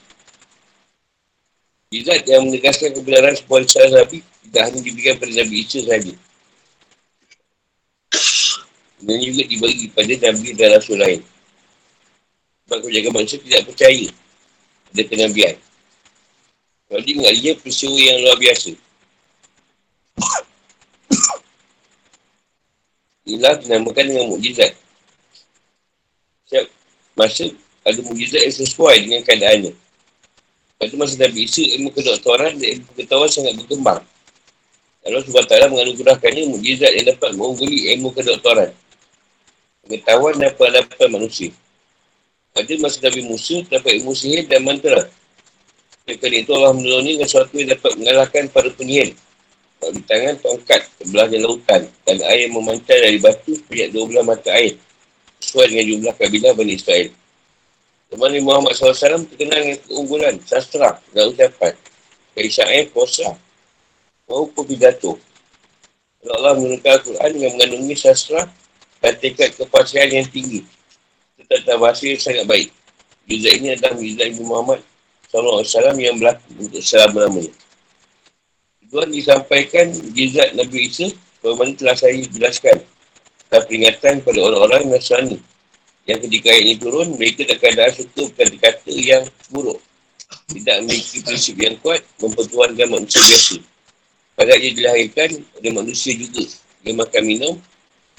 Zat 2.03 2.27
yang 2.27 2.51
menegaskan 2.51 2.91
kebenaran 2.91 3.31
sebuah 3.39 3.63
risalah 3.63 4.03
Nabi 4.03 4.19
tidak 4.19 4.61
hanya 4.67 4.79
diberikan 4.83 5.15
pada 5.15 5.31
Nabi 5.39 5.55
Isa 5.63 5.79
sahaja. 5.87 6.13
Dan 8.99 9.17
juga 9.23 9.43
dibagi 9.47 9.87
pada 9.95 10.13
Nabi 10.19 10.47
dan 10.51 10.69
Rasul 10.75 10.99
lain. 10.99 11.23
Sebab 12.65 12.81
kebanyakan 12.81 13.13
manusia 13.13 13.37
tidak 13.45 13.61
percaya 13.69 14.09
pada 14.89 15.03
kenabian. 15.05 15.55
Kalau 16.89 17.01
dia 17.05 17.13
ingat 17.13 17.33
dia 17.37 17.53
peristiwa 17.57 17.97
yang 17.97 18.17
luar 18.25 18.37
biasa. 18.41 18.71
Inilah 23.25 23.53
dinamakan 23.61 24.05
dengan 24.05 24.25
mukjizat. 24.33 24.73
Siap 26.49 26.65
masa 27.17 27.49
ada 27.85 28.01
mujizat 28.01 28.41
yang 28.41 28.55
sesuai 28.65 28.95
dengan 29.05 29.21
keadaannya. 29.21 29.73
Pada 30.81 30.93
masa 30.97 31.21
Nabi 31.21 31.45
Isa, 31.45 31.61
ilmu 31.61 31.93
kedoktoran 31.93 32.57
dan 32.57 32.67
ilmu 32.81 32.85
pengetahuan 32.93 33.29
sangat 33.29 33.53
berkembang. 33.61 34.01
Allah 35.05 35.21
SWT 35.21 35.53
menganugerahkannya 35.69 36.49
mujizat 36.49 36.91
yang 36.97 37.13
dapat 37.13 37.37
mengungguli 37.37 37.93
ilmu 37.93 38.09
kedoktoran. 38.09 38.73
Pengetahuan 39.85 40.33
dan 40.41 40.49
peradaban 40.57 41.09
manusia. 41.13 41.53
Pada 42.55 42.71
masa 42.79 43.03
Nabi 43.03 43.21
Musa, 43.27 43.59
dapat 43.67 43.99
ilmu 43.99 44.15
sihir 44.15 44.47
dan 44.47 44.63
mantra. 44.63 45.11
Oleh 46.07 46.39
itu, 46.39 46.51
Allah 46.55 46.71
menolongnya 46.71 47.19
dengan 47.19 47.27
sesuatu 47.27 47.53
yang 47.59 47.75
dapat 47.75 47.91
mengalahkan 47.99 48.43
para 48.47 48.71
penyihir. 48.71 49.11
Di 49.83 50.01
tangan 50.07 50.39
tongkat 50.39 50.87
sebelahnya 50.97 51.43
lautan 51.43 51.91
dan 52.07 52.17
air 52.31 52.47
memancar 52.47 52.95
dari 52.95 53.19
batu 53.19 53.59
sejak 53.67 53.91
dua 53.91 54.07
belah 54.07 54.23
mata 54.23 54.49
air 54.55 54.79
sesuai 55.43 55.67
dengan 55.67 55.85
jumlah 55.93 56.13
kabilah 56.15 56.51
Bani 56.55 56.73
Israel. 56.79 57.11
Teman 58.07 58.33
Muhammad 58.39 58.71
SAW 58.71 59.27
terkenal 59.27 59.59
dengan 59.59 59.79
keunggulan, 59.85 60.35
sastra 60.47 61.03
dan 61.11 61.35
ucapan. 61.35 61.75
Kaisya'in, 62.39 62.87
puasa, 62.95 63.35
maupun 64.31 64.63
pidato. 64.63 65.19
Allah 66.25 66.57
menurunkan 66.57 66.89
Al-Quran 67.03 67.31
yang 67.37 67.51
mengandungi 67.59 67.95
sastra 67.99 68.47
dan 69.03 69.13
tingkat 69.21 69.53
kepasihan 69.59 70.09
yang 70.09 70.27
tinggi. 70.31 70.65
Tentang 71.45 71.77
bahasa 71.77 72.03
yang 72.09 72.21
sangat 72.21 72.45
baik. 72.49 72.67
Juzat 73.25 73.53
ini 73.57 73.67
adalah 73.73 73.97
Juzat 73.97 74.27
Ibu 74.33 74.43
Muhammad 74.45 74.79
SAW 75.29 75.97
yang 75.97 76.15
berlaku 76.17 76.49
untuk 76.61 76.81
selama-lamanya. 76.81 77.53
Tuhan 78.89 79.09
disampaikan 79.11 79.85
Juzat 80.13 80.53
Nabi 80.53 80.89
Isa, 80.89 81.09
bagaimana 81.41 81.71
telah 81.77 81.95
saya 81.97 82.17
jelaskan 82.21 82.77
dan 83.49 83.61
peringatan 83.65 84.13
kepada 84.21 84.39
orang-orang 84.41 84.89
Nasrani 84.89 85.37
yang 86.05 86.21
ketika 86.21 86.53
ini 86.53 86.77
turun, 86.77 87.17
mereka 87.17 87.49
tak 87.49 87.65
keadaan 87.65 87.89
suka 87.97 88.29
kata-kata 88.37 88.93
yang 88.93 89.25
buruk. 89.49 89.81
Tidak 90.53 90.85
memiliki 90.85 91.25
prinsip 91.25 91.57
yang 91.57 91.81
kuat, 91.81 92.05
mempertuankan 92.21 92.87
manusia 92.93 93.21
biasa. 93.25 93.57
Padahal 94.37 94.61
dia 94.61 94.71
dilahirkan 94.77 95.29
oleh 95.57 95.71
manusia 95.73 96.13
juga. 96.13 96.45
Dia 96.85 96.93
makan 96.93 97.23
minum 97.25 97.53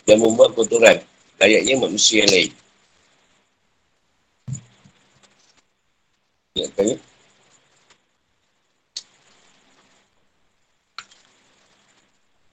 dan 0.02 0.18
membuat 0.18 0.58
kotoran. 0.58 0.98
Layaknya 1.38 1.78
manusia 1.78 2.26
yang 2.26 2.30
lain. 2.34 2.50
Ya, 6.56 6.64
tanya. 6.72 6.96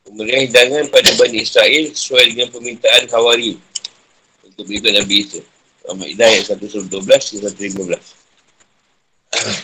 Kemudian 0.03 0.43
hidangan 0.43 0.91
pada 0.91 1.10
Bani 1.15 1.39
Israel 1.39 1.88
sesuai 1.95 2.36
dengan 2.36 2.51
permintaan 2.51 3.07
Hawari 3.10 3.55
untuk 4.43 4.67
berikut 4.67 4.91
Nabi 4.91 5.24
Isa. 5.24 5.39
Ramad 5.88 6.12
Idah 6.12 6.27
ayat 6.27 6.51
112 6.51 6.91
ke 6.91 7.36
115. 7.48 7.95
Alhamdulillah. 9.31 9.63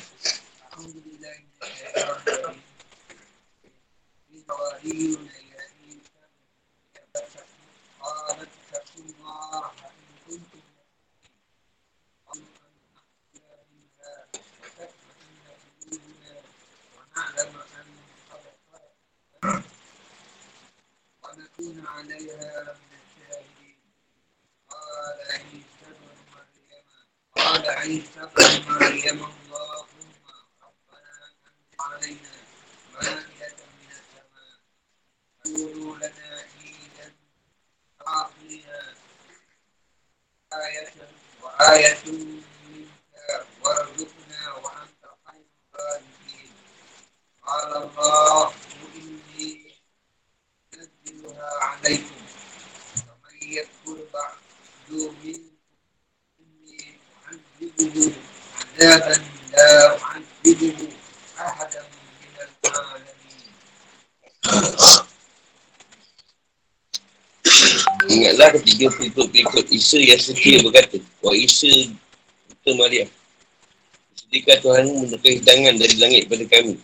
Alhamdulillah. 0.71 1.35
Alhamdulillah. 4.47 5.38
عليها 21.99 22.73
من 22.73 22.99
الشاهدين 22.99 23.77
قال 24.69 25.19
عيسى 25.31 25.65
بن 25.81 26.07
مريم 26.31 26.85
قال 27.35 27.69
عيسى 27.69 28.29
بن 28.35 28.73
مريم 28.73 29.23
اللهم 29.25 30.13
ربنا 30.63 31.11
انزل 31.27 31.79
علينا 31.79 32.31
مائدة 32.93 33.55
من 33.79 33.91
السماء 33.91 34.59
تكون 35.43 35.97
لنا 35.99 36.43
عيدا 36.61 37.15
عاقلنا 38.07 38.95
آية 40.53 40.93
وآية 41.41 42.03
Ketika 68.79 68.95
pengikut-pengikut 68.95 69.65
Isa 69.75 69.99
yang 69.99 70.23
setia 70.23 70.63
berkata, 70.63 71.03
Wah 71.19 71.35
Isa 71.35 71.67
Putra 72.47 72.79
Maryam, 72.79 73.11
sedikah 74.15 74.55
Tuhanmu 74.63 75.03
menekan 75.03 75.35
hidangan 75.35 75.75
dari 75.75 75.95
langit 75.99 76.31
pada 76.31 76.47
kami. 76.47 76.79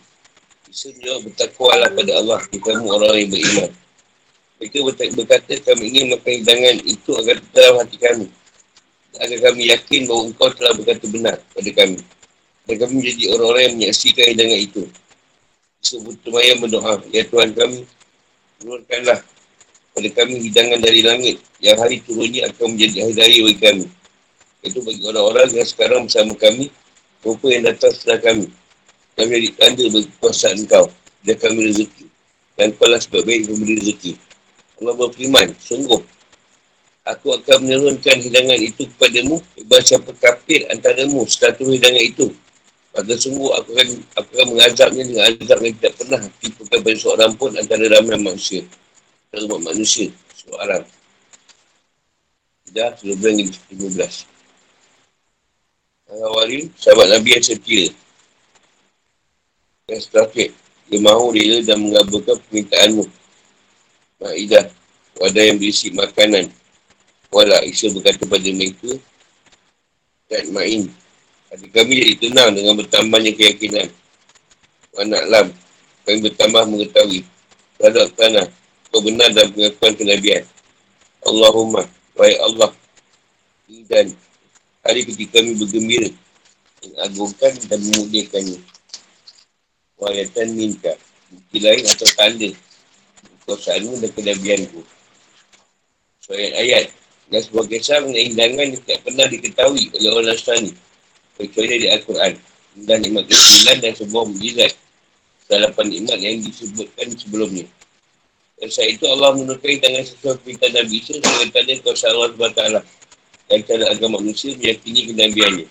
Isa 0.68 0.92
menjawab 0.92 1.24
bertakwalah 1.24 1.88
pada 1.96 2.12
Allah, 2.20 2.38
kamu 2.52 2.84
orang 2.84 3.16
yang 3.16 3.30
beriman. 3.32 3.70
Mereka 4.60 4.76
berkata 5.16 5.52
kami 5.64 5.82
ingin 5.88 6.12
makan 6.12 6.32
hidangan 6.44 6.76
itu 6.84 7.10
agar 7.16 7.36
dalam 7.56 7.74
hati 7.80 7.96
kami. 7.96 8.26
Agar 9.16 9.38
kami 9.48 9.62
yakin 9.72 10.00
bahawa 10.04 10.22
engkau 10.28 10.48
telah 10.52 10.72
berkata 10.76 11.04
benar 11.08 11.36
pada 11.56 11.70
kami. 11.72 12.00
Dan 12.68 12.74
kami 12.76 12.92
menjadi 13.00 13.24
orang-orang 13.32 13.62
yang 13.64 13.74
menyaksikan 13.80 14.36
hidangan 14.36 14.60
itu. 14.60 14.82
Sebut 15.80 16.20
Maya 16.28 16.60
berdoa, 16.60 17.00
Ya 17.08 17.24
Tuhan 17.24 17.56
kami, 17.56 17.88
turunkanlah 18.60 19.24
pada 19.96 20.12
kami 20.12 20.44
hidangan 20.44 20.76
dari 20.76 21.00
langit 21.00 21.40
yang 21.64 21.80
hari 21.80 22.04
turunnya 22.04 22.52
akan 22.52 22.76
menjadi 22.76 23.08
hari 23.16 23.40
bagi 23.40 23.60
kami. 23.64 23.86
Itu 24.60 24.84
bagi 24.84 25.00
orang-orang 25.08 25.48
yang 25.56 25.64
sekarang 25.64 26.04
bersama 26.04 26.36
kami, 26.36 26.68
rupa 27.24 27.46
yang 27.48 27.64
datang 27.64 27.96
setelah 27.96 28.20
kami. 28.20 28.46
Kami 29.16 29.30
jadi 29.32 29.50
tanda 29.56 29.84
bagi 29.88 30.10
kuasa 30.20 30.52
engkau. 30.52 30.92
Dan 31.24 31.40
kami 31.40 31.72
rezeki. 31.72 32.04
Dan 32.60 32.76
kau 32.76 32.86
lah 32.86 33.00
sebab 33.00 33.24
baik 33.24 33.48
memberi 33.48 33.80
rezeki. 33.80 34.12
Allah 34.84 34.94
berfirman, 35.00 35.48
sungguh 35.64 36.00
Aku 37.06 37.38
akan 37.38 37.64
menurunkan 37.64 38.18
hidangan 38.18 38.58
itu 38.60 38.84
kepadamu. 38.92 39.38
Ibarat 39.56 39.86
siapa 39.86 40.10
kafir 40.18 40.66
antaramu 40.68 41.22
setelah 41.24 41.56
hidangan 41.62 42.04
itu. 42.04 42.26
Maka 42.92 43.14
sungguh 43.16 43.48
aku 43.54 43.70
akan, 43.72 43.88
aku 44.18 44.30
akan 44.34 44.46
mengazabnya 44.52 45.02
dengan 45.06 45.24
azab 45.30 45.58
yang 45.62 45.74
tidak 45.80 45.94
pernah 45.96 46.20
tipukan 46.42 46.78
pada 46.82 46.98
seorang 46.98 47.32
pun 47.38 47.50
antara 47.54 47.84
ramai 47.88 48.18
manusia. 48.18 48.66
Antara 49.30 49.42
umat 49.50 49.60
manusia. 49.74 50.08
Seorang. 50.36 50.84
Dah, 52.70 52.92
sebelum 52.98 53.46
yang 53.46 53.50
15. 53.72 54.26
Al-Awali, 56.06 56.70
sahabat 56.78 57.06
Nabi 57.18 57.34
yang 57.34 57.44
setia. 57.46 57.86
Yang 59.90 60.06
terakhir, 60.10 60.50
dia 60.86 60.98
mahu 61.02 61.34
rela 61.34 61.58
dan 61.66 61.78
mengabulkan 61.82 62.38
permintaanmu. 62.46 63.04
Ma'idah, 64.22 64.70
wadah 65.18 65.44
yang 65.46 65.58
berisi 65.58 65.90
makanan. 65.90 66.46
Wala, 67.34 67.58
Isa 67.66 67.90
berkata 67.90 68.22
pada 68.22 68.50
mereka, 68.50 68.94
dan 70.30 70.46
ma'in. 70.54 70.86
Hati 71.50 71.70
kami 71.70 72.02
jadi 72.02 72.14
tenang 72.18 72.54
dengan 72.54 72.74
bertambahnya 72.78 73.30
keyakinan. 73.34 73.86
Anak 74.98 75.24
lam, 75.30 75.46
kami 76.06 76.18
bertambah 76.22 76.62
mengetahui. 76.66 77.22
Terhadap 77.78 78.08
tanah, 78.18 78.46
kau 78.90 79.02
benar 79.02 79.30
dalam 79.34 79.52
pengakuan 79.52 79.94
kenabian. 79.98 80.44
Allahumma, 81.26 81.82
wahai 82.14 82.38
Allah, 82.38 82.70
dan 83.90 84.14
hari 84.86 85.02
ketika 85.02 85.42
kami 85.42 85.58
bergembira 85.58 86.10
mengagungkan 86.86 87.52
dan 87.66 87.80
memuliakannya. 87.82 88.60
Wayatan 89.96 90.48
minta 90.54 90.92
bukti 91.32 91.58
lain 91.58 91.82
atau 91.88 92.08
tanda 92.14 92.50
kekuasaanmu 93.42 93.96
dan 93.98 94.10
kenabianku. 94.14 94.80
Suayat 96.22 96.52
ayat 96.62 96.86
dan 97.32 97.40
sebuah 97.42 97.66
kisah 97.66 97.98
mengenai 98.04 98.30
hidangan 98.30 98.66
yang 98.70 98.82
tidak 98.86 99.00
pernah 99.02 99.26
diketahui 99.26 99.84
oleh 99.98 100.08
orang 100.14 100.26
Nasrani 100.30 100.72
kecuali 101.34 101.68
dari 101.74 101.86
Al-Quran 101.90 102.32
dan 102.86 102.98
nikmat 103.02 103.24
kesembilan 103.26 103.76
dan 103.82 103.92
sebuah 103.98 104.24
mujizat. 104.30 104.72
Salapan 105.46 105.86
nikmat 105.90 106.18
yang 106.22 106.42
disebutkan 106.42 107.06
sebelumnya 107.14 107.66
dan 108.56 108.68
saat 108.72 108.88
itu 108.96 109.04
Allah 109.04 109.36
menurunkan 109.36 109.84
dengan 109.84 110.00
sesuatu 110.00 110.40
perintah 110.40 110.72
Nabi 110.72 111.04
Isa 111.04 111.20
dengan 111.20 111.48
tanda 111.52 111.72
kuasa 111.84 112.08
Allah 112.08 112.32
SWT 112.32 112.62
dan 113.46 113.58
cara 113.68 113.84
agama 113.92 114.16
manusia 114.18 114.56
meyakini 114.56 115.12
kenabiannya. 115.12 115.66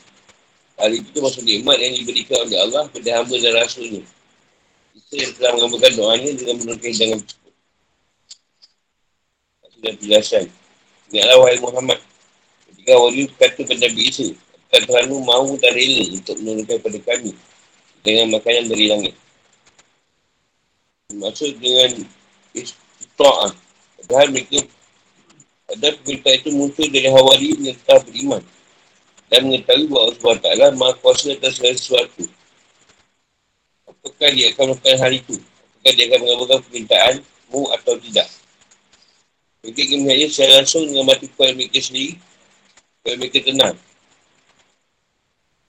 Hal 0.75 0.92
itu 0.92 1.18
masuk 1.18 1.44
nikmat 1.48 1.82
yang 1.82 1.98
diberikan 1.98 2.46
oleh 2.46 2.60
Allah 2.62 2.84
kepada 2.92 3.10
hamba 3.24 3.36
dan 3.42 3.54
rasulnya. 3.58 4.04
Kita 4.96 5.13
yang 5.18 5.32
telah 5.39 5.51
mengambilkan 5.58 5.92
doanya 5.98 6.30
dengan 6.36 6.56
menurunkan 6.62 6.89
hidangan 6.94 7.20
tersebut. 7.25 7.54
Sudah 9.75 9.92
penjelasan. 9.98 10.46
Ingatlah 11.10 11.38
wahai 11.42 11.58
Muhammad. 11.63 12.00
Ketika 12.70 12.94
wali 13.01 13.22
berkata 13.34 13.60
kepada 13.65 13.82
Nabi 13.82 14.01
Isa, 14.08 14.27
Tuhanmu 14.75 15.18
mahu 15.24 15.56
dan 15.63 15.72
rela 15.72 16.04
untuk 16.12 16.36
menurunkan 16.44 16.75
kepada 16.84 17.00
kami 17.08 17.32
dengan 18.04 18.25
makanan 18.36 18.63
dari 18.68 18.86
langit. 18.92 19.15
Maksud 21.15 21.56
dengan 21.63 22.04
istita'ah. 22.56 23.52
Padahal 24.00 24.32
mereka 24.32 24.64
Padahal 25.66 25.98
permintaan 25.98 26.36
itu 26.38 26.50
muncul 26.54 26.86
dari 26.94 27.10
Hawari 27.10 27.58
yang 27.58 27.78
telah 27.90 28.02
beriman 28.06 28.44
dan 29.34 29.50
mengetahui 29.50 29.90
bahawa 29.90 30.14
Allah 30.14 30.36
Ta'ala 30.38 30.66
maha 30.78 30.94
kuasa 31.02 31.34
atas 31.34 31.58
segala 31.58 31.74
sesuatu. 31.74 32.24
Apakah 33.90 34.30
dia 34.38 34.54
akan 34.54 34.78
melakukan 34.78 34.98
hal 35.02 35.12
itu? 35.18 35.36
Apakah 35.42 35.92
dia 35.98 36.06
akan 36.06 36.20
mengabulkan 36.22 36.60
permintaanmu 36.70 37.62
atau 37.74 37.94
tidak? 37.98 38.30
Mereka 39.66 39.80
ingin 39.82 40.00
melihatnya 40.06 40.28
secara 40.30 40.52
langsung 40.62 40.86
dengan 40.86 41.06
mati 41.10 41.26
kuat 41.34 41.58
mereka 41.58 41.80
sendiri 41.82 42.22
supaya 43.02 43.16
mereka 43.18 43.40
tenang. 43.42 43.76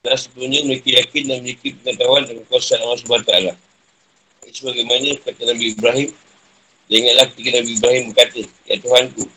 Dan 0.05 0.15
sebelumnya 0.21 0.61
mereka 0.61 0.89
yakin 0.93 1.23
dan 1.25 1.37
memiliki 1.41 1.73
pengetahuan 1.81 2.23
dan 2.29 2.37
kekuasaan 2.45 2.85
Allah 2.85 2.99
SWT. 3.01 3.33
Sebagaimana 4.47 5.17
kata 5.25 5.41
Nabi 5.49 5.73
Ibrahim, 5.73 6.09
Ingatlah 6.87 7.27
ketika 7.35 7.49
Nabi 7.59 7.71
Ibrahim 7.75 8.03
berkata, 8.11 8.41
Ya 8.67 8.75
Tuhanku, 8.79 9.27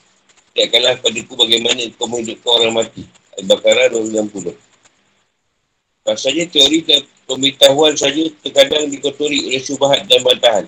Lihatkanlah 0.50 0.98
padaku 0.98 1.32
bagaimana 1.38 1.78
kau 1.94 2.10
menghidupkan 2.10 2.50
orang 2.58 2.74
mati. 2.82 3.06
Al-Baqarah 3.38 3.94
260. 3.94 4.50
Rasanya 6.02 6.44
teori 6.50 6.78
dan 6.82 7.00
pemberitahuan 7.30 7.94
saja 7.94 8.26
terkadang 8.42 8.90
dikotori 8.90 9.46
oleh 9.46 9.62
syubahat 9.62 10.10
dan 10.10 10.26
bantahan. 10.26 10.66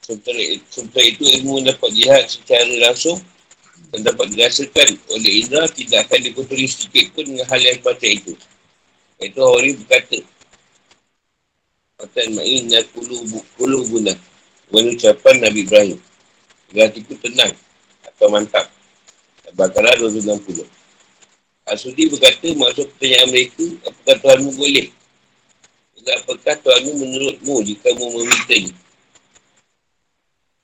Sementara, 0.00 0.40
sementara 0.72 1.04
itu 1.04 1.24
ilmu 1.40 1.62
dapat 1.68 1.90
dilihat 1.92 2.24
secara 2.32 2.64
langsung 2.80 3.20
dan 3.92 4.00
dapat 4.08 4.32
dirasakan 4.32 4.88
oleh 5.12 5.32
indra 5.44 5.68
tidak 5.68 6.08
akan 6.08 6.20
dikotori 6.24 6.64
sedikit 6.64 7.12
pun 7.12 7.28
dengan 7.28 7.44
hal 7.44 7.60
yang 7.60 7.80
baca 7.84 8.08
itu. 8.08 8.32
Itu 9.20 9.38
Hawari 9.44 9.76
berkata, 9.84 10.18
Matan 12.00 12.28
ma'inna 12.34 12.82
kulu 12.90 13.22
Dengan 14.74 14.90
ucapan 14.90 15.34
Nabi 15.38 15.62
Ibrahim. 15.62 15.98
Hatiku 16.74 17.14
tenang 17.22 17.54
atau 18.02 18.26
mantap. 18.26 18.66
Al-Baqarah 19.46 19.94
260. 20.02 20.66
Asudi 21.70 22.10
berkata, 22.10 22.50
maksud 22.58 22.90
pertanyaan 22.98 23.30
mereka, 23.30 23.62
apakah 23.86 24.16
Tuhanmu 24.18 24.50
boleh? 24.58 24.90
Dan 26.02 26.18
apakah 26.18 26.58
Tuhanmu 26.58 26.90
menurutmu 26.90 27.54
jika 27.62 27.94
mu 27.94 28.18
meminta 28.18 28.56
ni? 28.58 28.74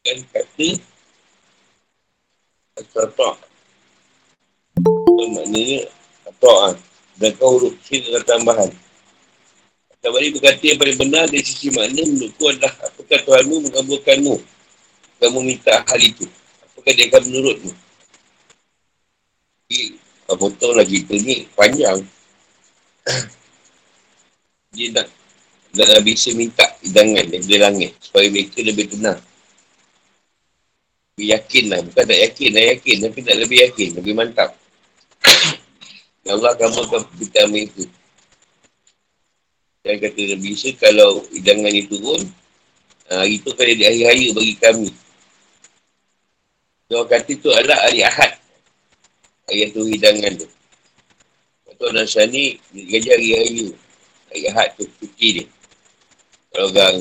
Kan 0.02 0.18
kata. 0.34 0.68
Itu 4.74 5.24
maknanya, 5.30 5.86
Al-Fatah. 6.26 6.74
Dan 7.22 7.30
kau 7.38 7.62
huruf 7.62 7.78
dengan 7.86 8.26
tambahan. 8.26 8.74
Tabari 10.00 10.32
berkata 10.32 10.64
yang 10.64 10.80
paling 10.80 10.96
benar 10.96 11.28
dari 11.28 11.44
sisi 11.44 11.68
makna 11.76 12.00
menurutku 12.00 12.48
adalah 12.48 12.72
apakah 12.88 13.20
Tuhanmu 13.20 13.56
mengabulkanmu 13.68 14.34
kamu 15.20 15.38
minta 15.44 15.84
hal 15.84 16.00
itu. 16.00 16.24
Apakah 16.72 16.92
dia 16.96 17.04
akan 17.12 17.22
menurutmu? 17.28 17.72
Jadi, 19.68 20.00
potong 20.24 20.72
lagi 20.72 21.04
cerita 21.04 21.14
ni 21.20 21.44
panjang. 21.52 22.00
Dia 24.70 24.86
nak 24.94 25.06
nak 25.74 26.02
bisa 26.06 26.30
minta 26.30 26.62
hidangan 26.78 27.26
dari 27.26 27.58
langit 27.58 27.90
supaya 27.98 28.30
mereka 28.30 28.62
lebih 28.62 28.86
tenang. 28.86 29.18
Lebih 31.18 31.26
yakin 31.36 31.64
lah. 31.68 31.80
Bukan 31.84 32.04
tak 32.06 32.20
yakin, 32.22 32.48
dah 32.54 32.64
yakin. 32.70 32.96
Tapi 33.02 33.18
tak 33.26 33.36
lebih 33.42 33.58
yakin, 33.66 33.88
lebih 34.00 34.14
mantap. 34.16 34.50
Ya 36.20 36.36
Allah 36.36 36.52
akan 36.52 36.68
buatkan 36.68 37.00
permintaan 37.08 37.48
mereka. 37.48 37.82
Dan 39.80 39.96
kata 39.96 40.20
Nabi 40.36 40.48
Isa, 40.52 40.76
kalau 40.76 41.24
hidangan 41.32 41.72
itu 41.72 41.96
turun, 41.96 42.22
hari 43.08 43.40
itu 43.40 43.48
kan 43.56 43.64
jadi 43.64 43.84
hari 43.84 44.02
raya 44.04 44.26
bagi 44.36 44.54
kami. 44.60 44.90
Dia 46.92 47.00
kata 47.08 47.30
itu 47.32 47.48
adalah 47.48 47.78
hari 47.88 48.00
Ahad 48.04 48.32
ayat 49.50 49.72
tu 49.72 49.82
hidangan 49.88 50.32
tu. 50.36 50.46
Lepas 50.46 51.74
tu 51.80 51.84
Nasrani, 51.96 52.60
dia 52.76 52.84
gaji 52.86 53.08
hari 53.08 53.28
raya. 53.32 53.66
Hari 54.30 54.42
Ahad 54.52 54.68
tu, 54.76 54.84
cuti 55.00 55.28
dia. 55.40 55.46
Kalau 56.52 56.68
orang 56.76 56.98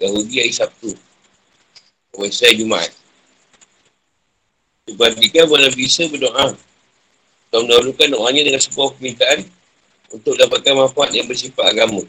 Yahudi 0.00 0.40
hari 0.40 0.54
Sabtu. 0.54 0.94
Wesai 2.14 2.54
Jumaat. 2.54 2.94
Dibandingkan 4.86 5.50
boleh 5.50 5.74
bisa 5.74 6.06
berdoa. 6.06 6.54
Tahun 7.50 7.66
dahulu 7.66 7.90
kan 7.98 8.08
doanya 8.10 8.42
dengan 8.46 8.62
sebuah 8.62 8.94
permintaan 8.94 9.46
untuk 10.14 10.38
dapatkan 10.38 10.74
manfaat 10.78 11.10
yang 11.10 11.26
bersifat 11.26 11.74
agama. 11.74 12.06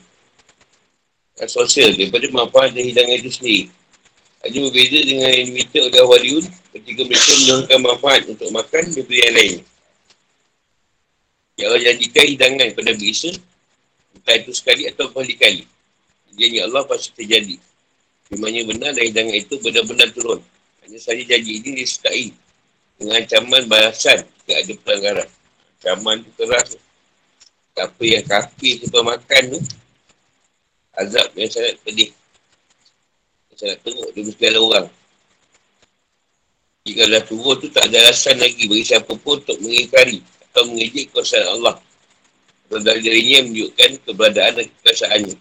Dan 1.35 1.47
sosial 1.49 1.97
daripada 1.97 2.29
manfaat 2.29 2.77
dan 2.77 2.85
hidangan 2.85 3.17
itu 3.17 3.31
sendiri. 3.33 3.63
Hanya 4.45 4.59
berbeza 4.69 4.99
dengan 5.01 5.29
yang 5.33 5.45
diminta 5.49 5.79
oleh 5.81 6.03
Waliun 6.05 6.45
ketika 6.77 7.01
mereka 7.01 7.31
menurunkan 7.41 7.79
manfaat 7.81 8.21
untuk 8.29 8.49
makan 8.53 8.83
daripada 8.93 9.19
yang 9.25 9.35
lain. 9.35 9.57
Ya 11.57 11.63
Allah 11.71 11.81
jadikan 11.81 12.25
hidangan 12.29 12.65
kepada 12.75 12.93
Nabi 12.93 13.07
Isa 13.09 13.31
entah 14.15 14.35
itu 14.37 14.51
sekali 14.53 14.85
atau 14.85 15.09
berkali-kali. 15.09 15.65
Janji 16.35 16.59
Allah 16.61 16.83
pasti 16.85 17.09
terjadi. 17.15 17.57
Firmannya 18.29 18.63
benar 18.69 18.91
dan 18.93 19.03
hidangan 19.09 19.35
itu 19.35 19.55
benar-benar 19.63 20.07
turun. 20.13 20.39
Hanya 20.85 20.99
saja 21.01 21.23
janji 21.25 21.63
ini 21.63 21.81
disertai 21.81 22.29
dengan 23.01 23.23
ancaman 23.23 23.63
balasan 23.65 24.21
jika 24.45 24.53
ada 24.61 24.73
pelanggaran. 24.83 25.29
Ancaman 25.81 26.15
itu 26.21 26.31
keras. 26.37 26.69
Apa 27.75 28.03
yang 28.07 28.23
kafir 28.23 28.79
sebab 28.88 29.03
makan 29.03 29.43
tu, 29.51 29.59
azab 30.95 31.27
yang 31.35 31.51
sangat 31.51 31.75
pedih. 31.83 32.11
Saya 33.55 33.75
nak 33.75 33.88
tengok 33.88 34.09
dia 34.11 34.23
mesti 34.23 34.43
ada 34.47 34.59
orang. 34.59 34.88
Jika 36.85 37.03
dah 37.07 37.23
turun 37.23 37.55
tu 37.59 37.67
tak 37.71 37.88
ada 37.88 37.97
alasan 38.03 38.35
lagi 38.38 38.67
bagi 38.67 38.85
siapa 38.85 39.11
pun 39.15 39.39
untuk 39.39 39.57
mengingkari 39.63 40.19
atau 40.51 40.63
mengejek 40.69 41.11
kuasa 41.15 41.39
Allah. 41.49 41.79
Atau 42.67 42.79
dari 42.83 42.99
dirinya 42.99 43.47
menunjukkan 43.47 43.91
keberadaan 44.03 44.51
dan 44.59 44.65
kekuasaannya. 44.69 45.35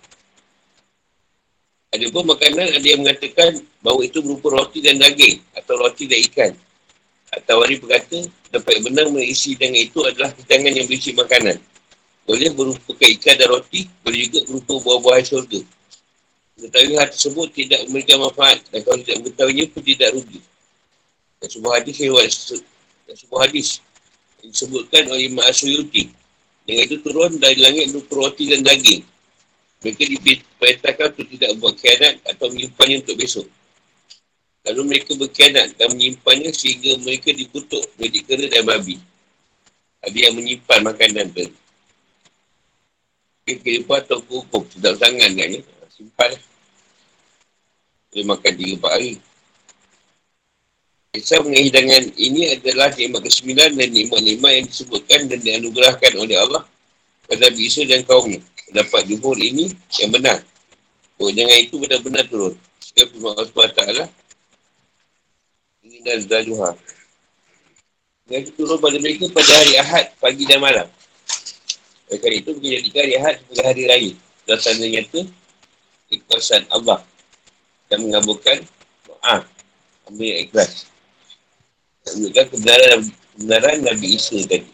Ada 1.94 2.06
pun 2.10 2.24
makanan 2.26 2.66
ada 2.74 2.86
yang 2.86 3.00
mengatakan 3.06 3.50
bahawa 3.78 4.00
itu 4.02 4.18
berupa 4.22 4.62
roti 4.62 4.82
dan 4.82 4.98
daging 4.98 5.38
atau 5.54 5.74
roti 5.78 6.10
dan 6.10 6.18
ikan. 6.26 6.52
At-Tawari 7.34 7.82
berkata, 7.82 8.30
dapat 8.54 8.82
benar 8.86 9.10
mengisi 9.10 9.58
dengan 9.58 9.78
itu 9.82 10.02
adalah 10.06 10.30
hidangan 10.38 10.70
yang 10.70 10.86
berisi 10.86 11.10
makanan. 11.14 11.58
Boleh 12.24 12.48
berupa 12.56 12.92
ikan 12.96 13.36
dan 13.36 13.48
roti, 13.52 13.84
boleh 14.00 14.18
juga 14.28 14.40
berupa 14.48 14.72
buah-buah 14.80 15.20
syurga. 15.24 15.60
Mengetahui 16.56 16.94
hal 16.96 17.08
tersebut 17.12 17.48
tidak 17.52 17.80
memberikan 17.84 18.18
manfaat 18.24 18.64
dan 18.72 18.80
kalau 18.80 18.96
tidak 19.04 19.16
mengetahuinya 19.20 19.64
pun 19.68 19.82
tidak 19.84 20.08
rugi. 20.16 20.40
Dan 21.42 21.48
sebuah 21.52 21.72
hadis 21.82 21.96
dan 23.04 23.16
sebuah 23.20 23.40
hadis 23.44 23.68
yang 24.40 24.48
disebutkan 24.54 25.02
oleh 25.12 25.28
Imam 25.28 25.44
Asyuyuti. 25.44 26.08
Dengan 26.64 26.82
itu 26.88 26.96
turun 27.04 27.36
dari 27.36 27.60
langit 27.60 27.92
berupa 27.92 28.24
roti 28.24 28.48
dan 28.48 28.64
daging. 28.64 29.04
Mereka 29.84 30.00
diperintahkan 30.00 31.06
untuk 31.12 31.28
tidak 31.28 31.50
buat 31.60 31.76
kianat 31.76 32.14
atau 32.24 32.48
menyimpannya 32.48 33.04
untuk 33.04 33.20
besok. 33.20 33.44
Lalu 34.64 34.80
mereka 34.96 35.12
berkianat 35.12 35.76
dan 35.76 35.92
menyimpannya 35.92 36.48
sehingga 36.56 36.96
mereka 37.04 37.36
dikutuk 37.36 37.84
menjadi 38.00 38.20
kera 38.24 38.46
dan 38.48 38.64
babi. 38.64 38.96
Ada 40.00 40.18
yang 40.24 40.34
menyimpan 40.40 40.80
makanan 40.88 41.36
tu. 41.36 41.44
Kira-kira 43.44 44.00
atau 44.00 44.24
hukum 44.24 44.64
sedap 44.72 44.96
sangat 44.96 45.36
kan 45.36 45.52
ya. 45.52 45.60
Simpan 45.92 46.28
lah. 46.32 46.42
Boleh 48.08 48.24
makan 48.24 48.52
3-4 48.56 48.88
hari. 48.88 49.12
Kisah 51.14 51.38
mengenai 51.46 51.70
hidangan 51.70 52.04
ini 52.18 52.40
adalah 52.58 52.90
nikmat 52.90 53.22
ke-9 53.22 53.54
dan 53.54 53.90
nikmat-nikmat 53.92 54.50
yang 54.50 54.66
disebutkan 54.66 55.20
dan 55.30 55.38
dianugerahkan 55.44 56.12
oleh 56.18 56.36
Allah 56.40 56.66
pada 57.30 57.46
Nabi 57.46 57.70
Isa 57.70 57.86
dan 57.86 58.02
kaumnya. 58.02 58.42
Dapat 58.74 59.06
jumhur 59.06 59.38
ini 59.38 59.70
yang 60.02 60.10
benar. 60.10 60.42
Oh, 61.22 61.30
jangan 61.30 61.54
itu 61.54 61.78
benar-benar 61.78 62.26
turun. 62.26 62.58
Sekarang 62.82 63.14
firman 63.14 63.30
Allah 63.38 63.46
SWT 63.46 63.82
ini 65.84 65.98
dan 66.02 66.18
Zaluha. 66.26 66.70
Yang 68.26 68.40
itu 68.48 68.50
turun 68.58 68.78
pada 68.80 68.96
mereka 68.98 69.24
pada 69.30 69.52
hari 69.52 69.74
Ahad, 69.78 70.06
pagi 70.18 70.44
dan 70.48 70.58
malam. 70.58 70.88
Oleh 72.14 72.22
kerana 72.22 72.38
itu, 72.46 72.50
kita 72.62 72.70
jadikan 72.78 73.04
Ahad 73.18 73.34
sebagai 73.42 73.64
hari 73.66 73.82
raya. 73.90 74.12
Dan 74.46 74.56
tanda 74.62 74.86
nyata, 74.86 75.20
ikhtasan 76.14 76.62
Allah. 76.70 77.02
Dan 77.90 78.06
mengaburkan 78.06 78.62
doa. 79.02 79.42
Ambil 80.06 80.46
ikhlas. 80.46 80.86
Menunjukkan 82.06 82.54
kebenaran, 82.54 83.10
kebenaran 83.34 83.76
Nabi 83.82 84.06
Isa 84.14 84.38
tadi. 84.46 84.70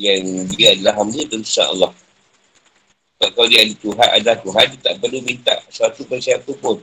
Yang 0.00 0.48
dia 0.56 0.80
adalah 0.80 0.96
hamba 0.96 1.20
dan 1.28 1.44
Allah. 1.76 1.92
Kalau 3.20 3.46
dia 3.52 3.68
ada 3.68 3.74
Tuhan, 3.76 4.08
adalah 4.08 4.38
Tuhan, 4.40 4.64
dia 4.64 4.80
tak 4.80 4.94
perlu 5.04 5.20
minta 5.20 5.60
sesuatu 5.68 6.08
kepada 6.08 6.24
siapa 6.24 6.50
pun. 6.56 6.80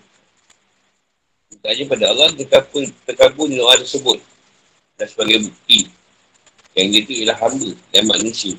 Minta 1.49 1.73
pada 1.89 2.05
Allah, 2.13 2.29
terkabul, 2.37 2.85
terkabul 3.09 3.49
doa 3.49 3.73
tersebut. 3.81 4.21
Dan 5.01 5.09
sebagai 5.09 5.49
bukti. 5.49 5.89
Yang 6.77 7.09
itu 7.09 7.25
ialah 7.25 7.41
hamba 7.41 7.73
dan 7.89 8.05
manusia. 8.05 8.53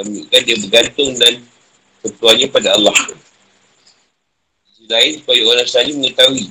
Menunjukkan 0.00 0.40
dia 0.48 0.56
bergantung 0.64 1.10
dan 1.20 1.34
ketuanya 2.00 2.46
pada 2.48 2.68
Allah. 2.76 2.96
Di 4.80 4.84
lain, 4.88 5.12
supaya 5.20 5.40
orang 5.44 5.68
saling 5.68 5.96
mengetahui. 6.00 6.46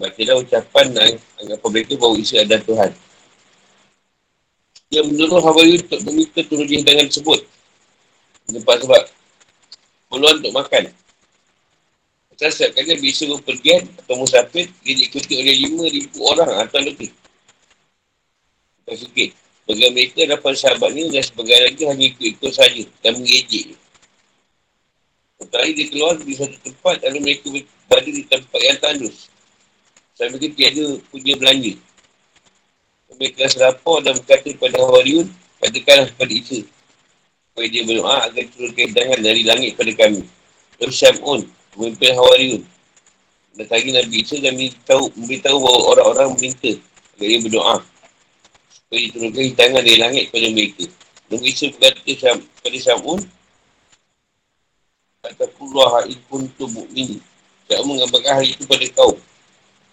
Bacalah 0.00 0.36
ucapan 0.40 0.86
dan 0.96 1.10
anggapan 1.38 1.68
mereka 1.70 1.92
bahawa 2.00 2.16
Isa 2.18 2.42
adalah 2.42 2.62
Tuhan. 2.64 2.90
Dia 4.92 5.00
menurut 5.04 5.40
Hawaii 5.40 5.80
untuk 5.80 6.00
meminta 6.08 6.40
turun 6.44 6.68
hidangan 6.68 7.06
tersebut. 7.08 7.40
Tempat 8.48 8.76
sebab 8.84 9.02
peluang 10.12 10.36
untuk 10.42 10.52
makan. 10.52 10.92
Pasal 12.32 12.50
setiap 12.50 12.80
kali 12.80 12.98
bisa 13.00 13.24
berpergian 13.28 13.86
atau 14.02 14.18
musafir, 14.18 14.66
dia 14.82 14.94
diikuti 14.98 15.38
oleh 15.38 15.54
lima 15.68 15.84
ribu 15.88 16.18
orang 16.26 16.66
atau 16.66 16.80
lebih. 16.82 17.12
Bukan 18.82 18.96
sikit. 18.98 19.30
Bagi 19.62 19.86
mereka 19.94 20.26
dapat 20.26 20.58
sahabat 20.58 20.90
ni 20.90 21.06
dan 21.14 21.22
sebagai 21.22 21.54
lagi 21.54 21.82
hanya 21.86 22.04
ikut-ikut 22.10 22.50
saja 22.50 22.82
dan 22.98 23.14
mengejek. 23.22 23.78
Setelah 25.38 25.70
dia 25.70 25.86
keluar 25.86 26.14
di 26.18 26.34
satu 26.34 26.56
tempat 26.66 27.02
lalu 27.06 27.18
mereka 27.22 27.46
berada 27.86 28.10
di 28.10 28.22
tempat 28.26 28.60
yang 28.62 28.78
tandus. 28.82 29.30
Sampai 30.18 30.34
mereka 30.38 30.54
tiada 30.58 30.86
punya 31.10 31.34
belanja. 31.38 31.74
Mereka 33.12 33.42
serapor 33.54 34.02
dan 34.02 34.18
berkata 34.18 34.50
kepada 34.50 34.82
Hawariun, 34.82 35.26
katakanlah 35.62 36.08
kepada 36.10 36.32
Isa. 36.32 36.58
Supaya 37.52 37.66
dia 37.68 37.82
berdoa 37.84 38.16
agar 38.26 38.44
turunkan 38.50 38.84
hidangan 38.90 39.20
dari 39.20 39.42
langit 39.46 39.76
kepada 39.76 39.92
kami. 39.94 40.22
Terus 40.80 40.96
Syam'un, 40.96 41.40
pemimpin 41.76 42.12
Hawariun. 42.18 42.62
Dan 43.52 43.66
lagi 43.68 43.90
Nabi 43.92 44.16
Isa 44.24 44.36
dan 44.40 44.56
memberitahu, 44.56 45.04
memberitahu 45.12 45.56
bahawa 45.60 45.80
orang-orang 45.92 46.28
meminta 46.34 46.72
agar 47.14 47.26
dia 47.28 47.40
berdoa. 47.44 47.76
Supaya 48.92 49.08
diturunkan 49.08 49.44
hidangan 49.48 49.82
dari 49.88 49.96
langit 49.96 50.22
kepada 50.28 50.48
mereka. 50.52 50.84
Nabi 51.32 51.48
Isa 51.48 51.72
berkata 51.72 51.96
kepada 52.36 52.76
Syam'un, 52.76 53.20
Katakullah 55.24 55.88
ha'ikun 55.96 56.44
tu 56.60 56.68
mu'min. 56.68 57.16
Syam'un 57.72 57.96
mengabarkan 57.96 58.36
hari 58.36 58.52
itu 58.52 58.68
pada 58.68 58.84
kau. 58.92 59.16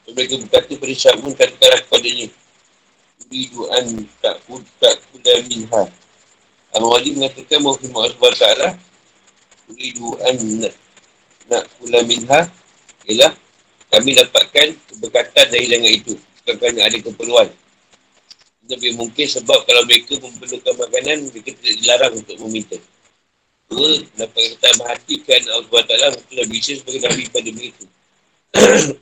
Dan 0.03 0.11
mereka 0.19 0.35
berkata 0.43 0.71
pada 0.75 0.93
Syam'un, 0.99 1.31
katakanlah 1.31 1.79
kepadanya. 1.87 2.27
Uridu 3.23 3.61
an 3.71 3.85
tak 4.19 4.35
tak 4.83 4.95
kuda 5.15 5.33
minha. 5.47 5.83
Al-Wadi 6.75 7.15
mengatakan 7.15 7.63
bahawa 7.63 7.79
firman 7.79 8.03
Allah 8.03 8.35
SWT 8.35 8.55
Uridu 9.71 10.07
an 10.27 10.35
nak 11.47 11.63
kula 11.79 12.03
minha 12.03 12.51
ialah 13.07 13.31
kami 13.95 14.11
dapatkan 14.11 14.67
keberkatan 14.91 15.45
dari 15.55 15.71
dengan 15.71 15.87
itu 15.87 16.19
kerana 16.43 16.83
ada 16.83 16.99
keperluan 16.99 17.47
lebih 18.69 18.95
mungkin 18.95 19.25
sebab 19.25 19.65
kalau 19.65 19.83
mereka 19.89 20.13
memerlukan 20.21 20.73
makanan 20.77 21.27
mereka 21.33 21.49
tidak 21.57 21.75
dilarang 21.81 22.13
untuk 22.13 22.37
meminta. 22.45 22.77
Dua 23.69 24.01
dapat 24.17 24.57
kita 24.57 24.69
perhatikan 24.81 25.41
Allah 25.53 25.65
SWT 25.65 25.93
dah 26.33 26.47
bisa 26.49 26.71
sebagai 26.77 27.01
Nabi 27.05 27.23
pada 27.29 27.49
mereka. 27.53 27.85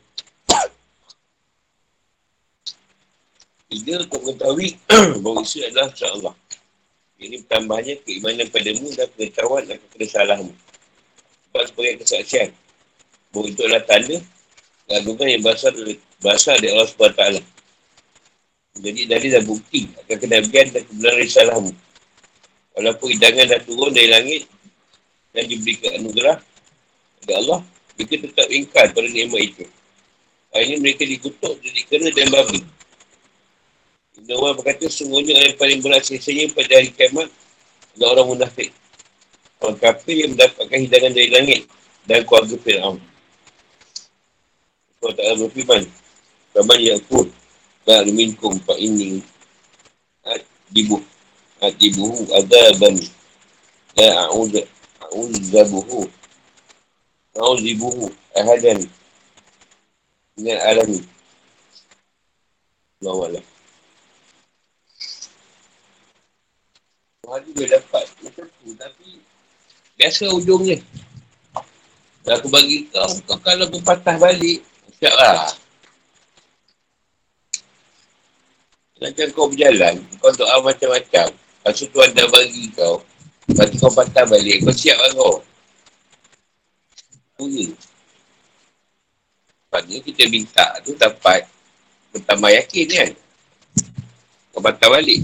Tiga 3.67 3.99
untuk 3.99 4.23
mengetahui 4.23 4.79
bahawa 5.23 5.43
isu 5.43 5.59
adalah 5.67 5.91
insyaAllah 5.91 6.35
ini 7.17 7.41
tambahnya 7.49 7.97
keimanan 8.05 8.47
padamu 8.53 8.93
dan 8.93 9.09
pengetahuan 9.17 9.65
dan 9.65 9.81
kesalahanmu 9.97 10.53
sebab 11.49 11.63
sebagai 11.65 11.93
kesaksian 12.05 12.49
bahawa 13.33 13.45
itu 13.49 13.61
adalah 13.65 13.83
tanda 13.89 14.17
keagungan 14.87 15.27
yang 15.27 15.41
berasal 15.43 15.71
dari, 15.73 15.99
dari 16.23 16.67
Allah 16.71 16.87
SWT. 16.87 17.23
Jadi 18.77 19.01
dari 19.09 19.27
dah 19.33 19.43
bukti 19.43 19.89
akan 20.05 20.17
kenabian 20.21 20.65
dan 20.69 20.81
kebenaran 20.85 21.19
risalahmu. 21.21 21.71
Walaupun 22.77 23.07
hidangan 23.17 23.45
dah 23.49 23.61
turun 23.65 23.89
dari 23.89 24.09
langit 24.09 24.45
dan 25.33 25.49
diberi 25.49 25.73
ke 25.81 25.87
anugerah 25.97 26.37
oleh 27.25 27.35
Allah, 27.41 27.59
mereka 27.97 28.15
tetap 28.29 28.47
ingkar 28.53 28.85
pada 28.93 29.09
nikmat 29.09 29.41
itu. 29.49 29.65
Akhirnya 30.53 30.77
mereka 30.77 31.03
dikutuk, 31.03 31.57
jadi 31.59 31.81
kena 31.89 32.09
dan 32.13 32.29
babi. 32.29 32.61
Ibn 34.17 34.29
Umar 34.37 34.53
berkata, 34.57 34.89
sungguhnya 34.89 35.37
yang 35.37 35.57
paling 35.57 35.81
berat 35.81 36.05
sesanya 36.05 36.49
pada 36.53 36.73
hari 36.77 36.89
kiamat 36.89 37.29
adalah 37.97 38.09
orang 38.17 38.27
munafik. 38.37 38.69
Orang 39.61 39.77
kafir 39.81 40.25
yang 40.25 40.37
mendapatkan 40.37 40.77
hidangan 40.77 41.11
dari 41.13 41.29
langit 41.33 41.61
dan 42.05 42.25
keluarga 42.25 42.55
Fir'aun. 42.61 42.97
Allah 44.97 45.13
Ta'ala 45.13 45.35
berfirman, 45.45 45.83
Kaman 46.57 46.79
yakun, 46.81 47.27
ba'al 47.87 48.11
minkum 48.11 48.59
fa'inni 48.67 49.23
adibuh, 50.27 50.99
adibuhu 51.63 52.27
adaban, 52.35 52.99
la 53.95 54.27
a'udh, 54.27 54.59
a'udzabuhu, 55.07 56.03
a'udzibuhu 57.39 58.11
ahadan, 58.35 58.83
min 60.35 60.47
alami. 60.51 60.99
Allah 62.99 63.17
Allah. 63.31 63.45
Tuhan 67.23 67.41
juga 67.47 67.63
dapat 67.79 68.05
macam 68.19 68.47
tu, 68.51 68.67
tapi 68.75 69.09
biasa 69.95 70.27
ujungnya. 70.35 70.83
Kalau 72.27 72.35
aku 72.35 72.47
bagi 72.51 72.83
kau, 72.91 73.11
kau 73.23 73.39
kalau 73.39 73.63
aku 73.71 73.79
patah 73.79 74.19
balik, 74.19 74.59
Siap 74.97 75.13
lah. 75.13 75.66
Macam 78.97 79.25
kau 79.37 79.45
berjalan, 79.45 80.01
kau 80.17 80.33
doa 80.33 80.57
macam-macam. 80.65 81.29
Lepas 81.29 81.73
tu 81.77 81.85
Tuhan 81.93 82.09
dah 82.17 82.27
bagi 82.33 82.65
kau. 82.73 82.97
Lepas 83.45 83.69
tu 83.69 83.77
kau 83.77 83.93
patah 83.93 84.25
balik, 84.25 84.65
kau 84.65 84.73
siap 84.73 84.97
lah 84.97 85.11
kau. 85.13 85.35
Itu 87.37 87.77
Sebabnya 89.67 89.97
kita 90.01 90.23
minta 90.31 90.65
tu 90.81 90.97
dapat 90.97 91.45
bertambah 92.15 92.49
yakin 92.49 92.87
kan. 92.89 93.11
Kau 94.55 94.63
patah 94.65 94.89
balik. 94.89 95.21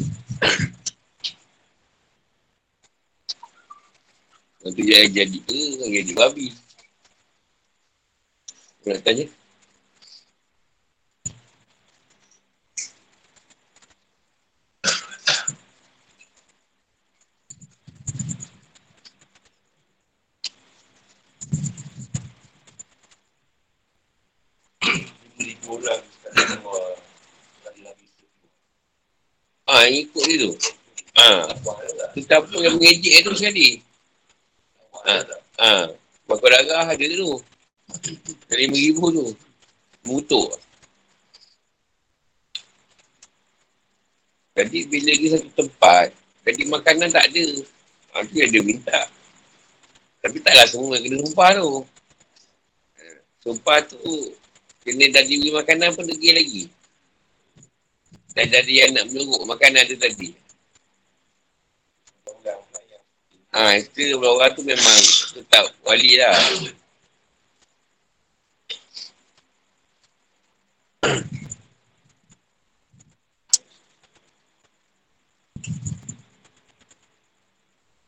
Nanti 4.63 4.81
jadi 4.86 5.09
jadi 5.12 5.38
ke, 5.43 5.59
jadi 5.89 6.12
babi. 6.13 6.47
Kau 8.86 8.93
nak 8.93 9.01
tanya? 9.01 9.25
Ha, 29.93 30.01
ikut 30.01 30.23
dia 30.25 30.38
tu. 30.41 30.51
Ha. 31.21 31.29
Kita 32.17 32.41
pun 32.41 32.65
yang 32.65 32.82
mengejek 32.82 33.21
tu 33.21 33.38
sekali. 33.38 33.77
Ha. 35.06 35.13
Ha. 35.62 35.71
Bakal 36.25 36.49
darah 36.49 36.89
ada 36.89 37.06
tu. 37.06 37.38
Dari 38.49 38.65
ribu 38.73 39.13
tu. 39.13 39.25
Mutuk. 40.10 40.58
Jadi 44.53 44.86
bila 44.86 45.12
dia 45.17 45.29
satu 45.38 45.49
tempat, 45.65 46.13
jadi 46.45 46.62
makanan 46.69 47.10
tak 47.13 47.29
ada. 47.29 47.45
Ha, 48.13 48.25
tu 48.25 48.34
yang 48.34 48.49
dia 48.49 48.62
minta. 48.65 48.99
Tapi 50.25 50.38
taklah 50.41 50.65
semua 50.65 50.97
kena 50.97 51.21
sumpah 51.21 51.49
tu. 51.58 51.71
Sumpah 53.45 53.77
tu, 53.86 54.34
kena 54.82 55.06
dah 55.13 55.23
diberi 55.25 55.53
makanan 55.53 55.93
pun 55.93 56.06
pergi 56.10 56.32
lagi. 56.34 56.63
Dan 58.34 58.50
jadi 58.50 58.74
yang 58.74 58.91
nak 58.98 59.06
menurut 59.13 59.46
makanan 59.46 59.86
tu 59.93 59.98
tadi. 59.98 60.34
Ha, 63.54 63.78
itu 63.78 64.17
orang 64.17 64.50
tu 64.58 64.65
memang 64.65 65.00
tetap 65.38 65.69
wali 65.86 66.17
lah. 66.17 66.34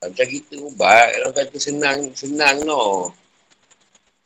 Macam 0.05 0.25
kita 0.29 0.55
ubat, 0.61 1.17
orang 1.21 1.33
kata 1.33 1.57
senang, 1.61 2.09
senang 2.17 2.65
no. 2.65 3.13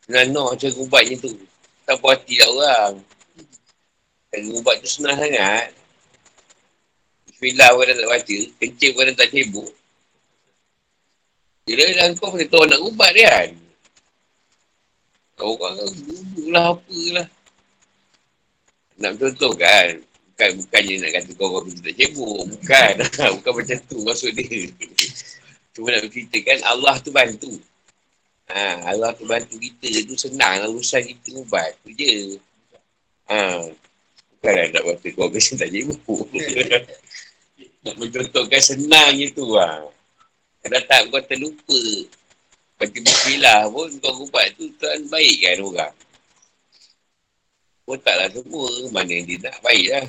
Senang 0.07 0.27
no 0.31 0.55
macam 0.55 0.71
ubatnya 0.79 1.19
tu. 1.19 1.35
Tak 1.83 1.99
puas 1.99 2.15
hati 2.15 2.39
tak 2.39 2.47
orang. 2.47 2.93
Dan 4.31 4.39
ubat 4.55 4.75
tu 4.79 4.87
senang 4.87 5.19
sangat. 5.19 5.78
Bismillah 7.39 7.71
orang 7.71 7.95
tak 7.95 8.09
baca, 8.11 8.37
kencing 8.59 8.93
orang 8.99 9.15
tak 9.15 9.31
cebuk. 9.31 9.71
Bila 11.63 11.87
dah 11.95 12.11
kau 12.19 12.35
boleh 12.35 12.51
tahu 12.51 12.67
nak 12.67 12.83
ubat 12.83 13.15
dia 13.15 13.31
kan. 13.31 13.49
Orang 15.39 15.79
bubuk 16.03 16.47
lah 16.51 16.75
apalah. 16.75 17.27
Nak 18.99 19.11
contoh 19.15 19.55
kan. 19.55 20.03
Bukan, 20.03 20.49
bukannya 20.59 20.93
nak 20.99 21.11
kata 21.15 21.31
kau 21.39 21.63
orang 21.63 21.79
tak 21.79 21.95
cebuk. 21.95 22.43
Bukan. 22.43 22.93
bukan 23.39 23.51
macam 23.55 23.77
tu 23.87 23.97
maksud 24.03 24.31
dia. 24.35 24.59
Cuma 25.71 25.95
nak 25.95 26.11
ceritakan 26.11 26.59
Allah 26.67 26.95
tu 26.99 27.11
bantu. 27.15 27.55
Ha, 28.51 28.83
Allah 28.83 29.15
tu 29.15 29.23
bantu 29.23 29.55
kita 29.55 30.03
tu 30.03 30.19
senang 30.19 30.67
urusan 30.75 31.07
kita 31.07 31.39
ubat. 31.39 31.71
Tu 31.87 31.95
je. 31.95 32.13
Ha. 33.31 33.63
Bukan 33.63 34.51
lah 34.51 34.65
nak 34.75 34.83
kata 34.91 35.07
kau 35.15 35.31
orang 35.31 35.39
tak 35.63 35.69
cebuk. 35.71 36.27
nak 37.89 37.97
mencontohkan 37.97 38.61
senang 38.61 39.17
je 39.17 39.33
tu 39.33 39.57
lah. 39.57 39.89
Kalau 40.61 40.81
tak 40.85 41.01
kau 41.09 41.21
terlupa. 41.25 41.81
Baca 42.79 42.97
bismillah 43.01 43.67
pun 43.73 43.89
kau 43.99 44.23
ubat 44.23 44.53
tu 44.55 44.69
tuan 44.77 45.01
baik 45.09 45.37
kan 45.41 45.57
orang. 45.65 45.95
Pun 47.83 47.97
taklah 48.05 48.29
semua. 48.29 48.69
Mana 48.93 49.09
yang 49.09 49.25
dia 49.25 49.49
nak 49.49 49.57
baik 49.65 49.87
lah. 49.89 50.05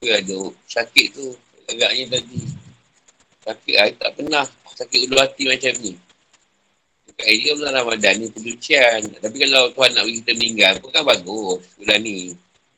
Dia 0.00 0.24
ada 0.24 0.40
sakit 0.64 1.08
tu. 1.12 1.36
Agaknya 1.68 2.16
tadi. 2.16 2.42
Sakit 3.44 3.74
lah, 3.76 3.88
tak 4.00 4.10
pernah 4.16 4.44
sakit 4.72 5.00
ulu 5.04 5.20
hati 5.20 5.44
macam 5.44 5.72
ni. 5.84 5.92
Dekat 7.04 7.28
ini 7.28 7.52
bulan 7.60 7.74
Ramadan 7.84 8.14
ni 8.16 8.26
pencucian. 8.32 9.00
Tapi 9.20 9.36
kalau 9.36 9.68
Tuhan 9.76 9.90
nak 9.92 10.02
bagi 10.08 10.18
kita 10.24 10.32
meninggal 10.32 10.74
pun 10.80 10.90
kan 10.90 11.04
bagus 11.04 11.60
bulan 11.76 12.00
ni. 12.00 12.32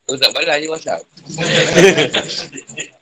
Kau 0.07 0.19
tak 0.19 0.31
balas 0.35 0.59
je 0.59 0.67
WhatsApp. 0.71 1.03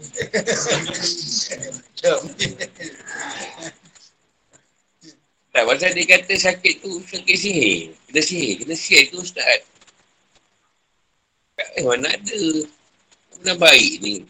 tak, 5.52 5.64
pasal 5.66 5.90
dia 5.92 6.04
kata 6.08 6.34
sakit 6.36 6.74
tu 6.80 7.00
sakit 7.04 7.36
sihir. 7.36 7.92
Kena 8.08 8.20
sihir, 8.24 8.64
kena 8.64 8.74
sihir 8.76 9.04
tu 9.12 9.20
Ustaz. 9.20 9.60
Eh, 11.76 11.84
mana 11.84 12.08
ada. 12.08 12.40
Mana 13.36 13.52
baik 13.60 14.00
ni 14.00 14.24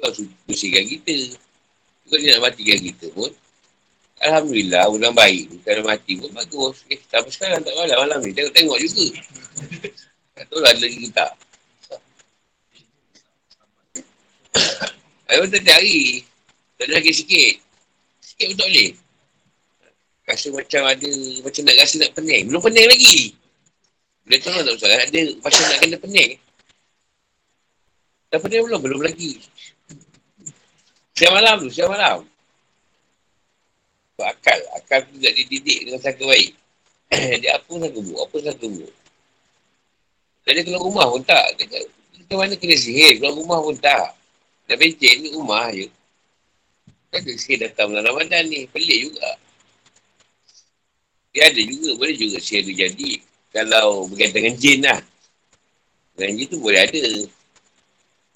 kau 0.00 0.12
bersihkan 0.46 0.84
kita. 0.84 1.36
Kau 2.06 2.18
dia 2.20 2.38
nak 2.38 2.52
matikan 2.52 2.78
kita 2.78 3.06
pun. 3.16 3.32
Alhamdulillah, 4.16 4.88
orang 4.88 5.12
baik. 5.12 5.60
Kalau 5.66 5.82
mati 5.84 6.16
pun 6.16 6.32
bagus. 6.32 6.88
Eh, 6.88 7.00
tapi 7.12 7.28
sekarang 7.28 7.60
tak 7.60 7.76
malam 7.76 7.96
malam 8.00 8.18
ni. 8.24 8.32
Tengok-tengok 8.32 8.78
juga. 8.80 9.06
Tak 10.36 10.52
tahu 10.52 10.60
lah 10.60 10.76
lagi 10.76 11.08
kita. 11.08 11.32
Ayo 15.32 15.46
kita 15.50 15.58
cari. 15.64 16.22
Tak 16.76 16.86
ada 16.92 17.10
sikit. 17.10 17.54
Sikit 18.20 18.46
pun 18.52 18.56
tak 18.60 18.68
boleh. 18.68 18.90
Rasa 20.26 20.46
macam 20.50 20.82
ada, 20.90 21.10
macam 21.46 21.62
nak 21.62 21.76
rasa 21.78 21.94
nak 22.02 22.12
pening. 22.18 22.42
Belum 22.50 22.62
pening 22.62 22.88
lagi. 22.90 23.18
Boleh 24.26 24.38
tahu 24.42 24.58
tak 24.58 24.74
usah. 24.74 24.90
Ada 24.90 25.20
macam 25.38 25.60
nak 25.62 25.78
kena 25.78 25.96
pening. 26.02 26.30
Dah 28.30 28.38
pening 28.42 28.62
belum? 28.66 28.80
Belum 28.82 29.00
lagi. 29.06 29.38
Siang 31.16 31.32
malam 31.32 31.62
tu, 31.64 31.70
siang 31.72 31.88
malam. 31.88 32.26
Akal, 34.16 34.58
akal 34.76 35.04
tu 35.06 35.20
tidak 35.20 35.32
dididik 35.38 35.78
dengan 35.86 36.00
sangka 36.02 36.24
baik. 36.26 36.52
dia 37.40 37.56
apa 37.56 37.72
sangka 37.72 38.00
buruk, 38.02 38.20
apa 38.26 38.36
sangka 38.42 38.66
buruk. 38.66 38.94
Dia 40.46 40.62
keluar 40.62 40.82
rumah 40.82 41.06
pun 41.10 41.22
tak. 41.22 41.46
Kita 41.56 42.32
mana 42.34 42.54
kena 42.58 42.76
sihir, 42.76 43.18
keluar 43.18 43.34
rumah 43.38 43.58
pun 43.62 43.76
tak. 43.78 44.16
Dah 44.66 44.74
becek 44.74 45.22
ni 45.22 45.30
rumah 45.30 45.70
je. 45.70 45.86
Dia 47.14 47.32
sihir 47.38 47.64
datang 47.64 47.94
bulan 47.94 48.04
Ramadan 48.04 48.44
ni, 48.50 48.66
pelik 48.68 49.08
juga. 49.08 49.30
Dia 51.32 51.48
ada 51.48 51.62
juga, 51.62 51.90
boleh 51.96 52.16
juga 52.18 52.36
sihir 52.42 52.66
tu 52.66 52.74
jadi. 52.74 53.10
Kalau 53.54 54.10
berkaitan 54.10 54.42
dengan 54.42 54.54
jin 54.58 54.78
lah. 54.84 55.00
Dengan 56.18 56.32
jin 56.36 56.46
tu 56.50 56.58
boleh 56.60 56.80
ada. 56.82 57.04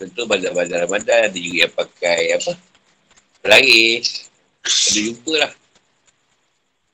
Tentu 0.01 0.23
bazar-bazar 0.25 0.89
Ramadan 0.89 1.19
ada 1.29 1.39
juga 1.39 1.69
yang 1.69 1.75
pakai 1.77 2.33
apa 2.33 2.53
Pelangis. 3.45 4.33
Ada 4.65 5.01
jumpa 5.01 5.33
lah. 5.37 5.53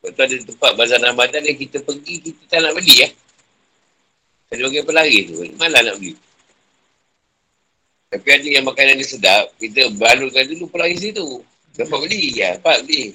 Lepas 0.02 0.10
tu 0.10 0.20
ada 0.22 0.34
tempat 0.42 0.70
bazar 0.78 0.98
Ramadan 1.02 1.42
yang 1.42 1.58
kita 1.58 1.82
pergi, 1.82 2.14
kita 2.22 2.42
tak 2.46 2.58
nak 2.62 2.72
beli 2.78 2.94
ya. 3.02 3.08
Ada 4.54 4.60
bagi 4.62 4.82
pelari 4.86 5.18
tu. 5.26 5.34
Malah 5.58 5.80
nak 5.82 5.96
beli. 5.98 6.14
Tapi 8.16 8.32
ada 8.32 8.48
yang 8.48 8.64
makanan 8.64 8.96
dia 8.96 9.04
sedap, 9.04 9.52
kita 9.60 9.92
balurkan 9.92 10.48
dulu 10.48 10.72
pelari 10.72 10.96
situ. 10.96 11.44
Dapat 11.76 12.08
beli 12.08 12.32
ya. 12.32 12.56
Dapat 12.56 12.88
beli. 12.88 13.12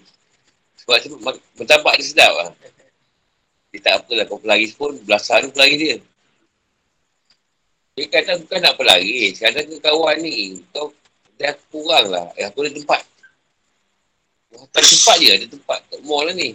Sebab 0.77 0.97
sebab 1.01 1.33
bertabak 1.57 1.97
dia 1.97 2.05
sedap 2.05 2.29
lah. 2.37 2.49
Dia 3.73 3.81
tak 3.81 4.05
apalah 4.05 4.29
kau 4.29 4.37
pelari 4.37 4.69
pun, 4.77 4.93
belasan 5.01 5.49
pelari 5.49 5.75
dia. 5.81 5.97
Dia 7.97 8.05
kata 8.13 8.45
bukan 8.45 8.59
nak 8.61 8.77
pelari. 8.77 9.33
Sekarang 9.33 9.65
ke 9.65 9.81
kawan 9.81 10.21
ni, 10.21 10.61
kau 10.69 10.93
dah 11.41 11.57
kurang 11.73 12.05
lah. 12.13 12.29
Eh, 12.37 12.45
aku 12.45 12.61
ada 12.61 12.69
tempat. 12.69 13.01
Tak 14.69 14.85
cepat 14.85 15.17
je 15.17 15.29
ada 15.33 15.45
tempat 15.49 15.79
kat 15.89 15.99
mall 16.05 16.29
lah 16.29 16.35
ni. 16.37 16.53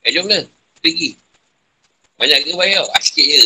Eh 0.00 0.16
jom 0.16 0.24
lah. 0.32 0.40
Pergi. 0.80 1.12
Banyak 2.16 2.40
ke 2.40 2.56
bayar? 2.56 2.88
Ah, 2.96 3.02
sikit 3.04 3.26
je. 3.28 3.44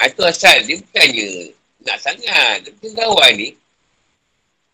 Ah, 0.00 0.08
itu 0.08 0.24
asal 0.24 0.56
dia 0.64 0.80
bukannya 0.80 1.55
nak 1.86 2.02
sangat. 2.02 2.66
Tapi 2.66 2.86
kawan 2.92 3.32
ni. 3.38 3.54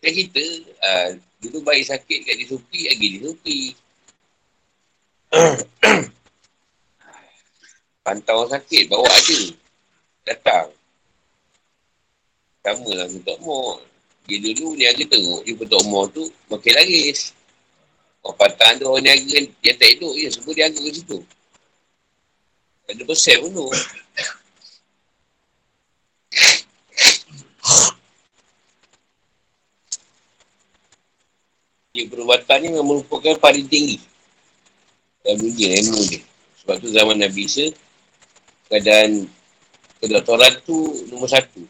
Kita 0.03 0.43
ah, 0.83 1.15
dulu 1.39 1.63
baik 1.63 1.87
sakit 1.87 2.19
kat 2.27 2.35
di 2.35 2.45
Supi, 2.49 2.91
lagi 2.91 3.07
di 3.07 3.19
Supi. 3.23 3.59
Pantau 8.03 8.43
sakit, 8.51 8.91
bawa 8.91 9.07
aja. 9.07 9.39
Datang. 10.27 10.67
Sama 12.63 12.91
lah 12.95 13.07
untuk 13.07 13.39
mall. 13.43 13.79
Dia 14.27 14.39
dulu 14.39 14.75
ni 14.75 14.87
agak 14.87 15.07
teruk. 15.11 15.43
Dia 15.47 15.55
untuk 15.55 15.83
mall 15.87 16.07
tu 16.11 16.27
makin 16.51 16.73
laris. 16.75 17.31
Orang 18.23 18.39
patah 18.39 18.71
tu 18.79 18.87
orang 18.87 19.03
niaga 19.03 19.43
yang 19.63 19.75
tak 19.75 19.89
hidup 19.99 20.15
je. 20.15 20.27
Semua 20.31 20.55
dia 20.55 20.71
ke 20.71 20.79
situ. 20.95 21.19
Ada 22.87 23.03
persen 23.03 23.35
pun 23.43 23.51
tu. 23.51 23.67
Dia 31.93 32.09
perubatan 32.09 32.57
ni 32.57 32.73
merupakan 32.73 33.37
paling 33.37 33.69
tinggi. 33.69 34.01
Dalam 35.21 35.45
dunia 35.45 35.77
ilmu 35.77 36.01
dia. 36.09 36.25
Sebab 36.57 36.81
tu 36.81 36.89
zaman 36.89 37.21
Nabi 37.21 37.45
Isa, 37.45 37.69
keadaan 38.65 39.29
kedoktoran 40.01 40.57
tu 40.65 40.73
nombor 41.13 41.29
satu. 41.29 41.61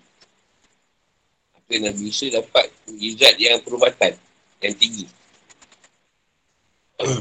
Apa 1.60 1.76
Nabi 1.76 2.08
Isa 2.08 2.32
dapat 2.32 2.72
mujizat 2.88 3.36
yang 3.36 3.60
perubatan 3.68 4.16
yang 4.64 4.72
tinggi. 4.80 5.12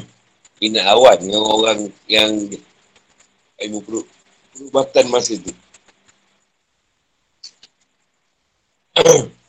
Kena 0.62 0.94
awan 0.94 1.18
dengan 1.18 1.42
orang 1.42 1.90
yang 2.06 2.30
ilmu 3.66 3.82
perubatan 3.82 5.10
masa 5.10 5.34
tu. 5.42 5.50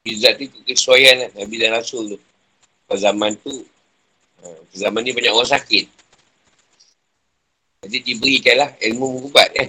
Izzat 0.00 0.40
tu 0.40 0.48
kesesuaian 0.64 1.28
lah, 1.28 1.30
Nabi 1.36 1.60
dan 1.60 1.76
Rasul 1.76 2.16
tu. 2.16 2.18
Pada 2.88 3.12
zaman 3.12 3.36
tu, 3.36 3.52
ha, 4.40 4.48
zaman 4.72 5.04
ni 5.04 5.12
banyak 5.12 5.28
orang 5.28 5.52
sakit. 5.52 5.84
Jadi 7.84 7.98
diberikanlah 8.08 8.76
ilmu 8.80 9.28
ubat 9.28 9.52
kan. 9.52 9.68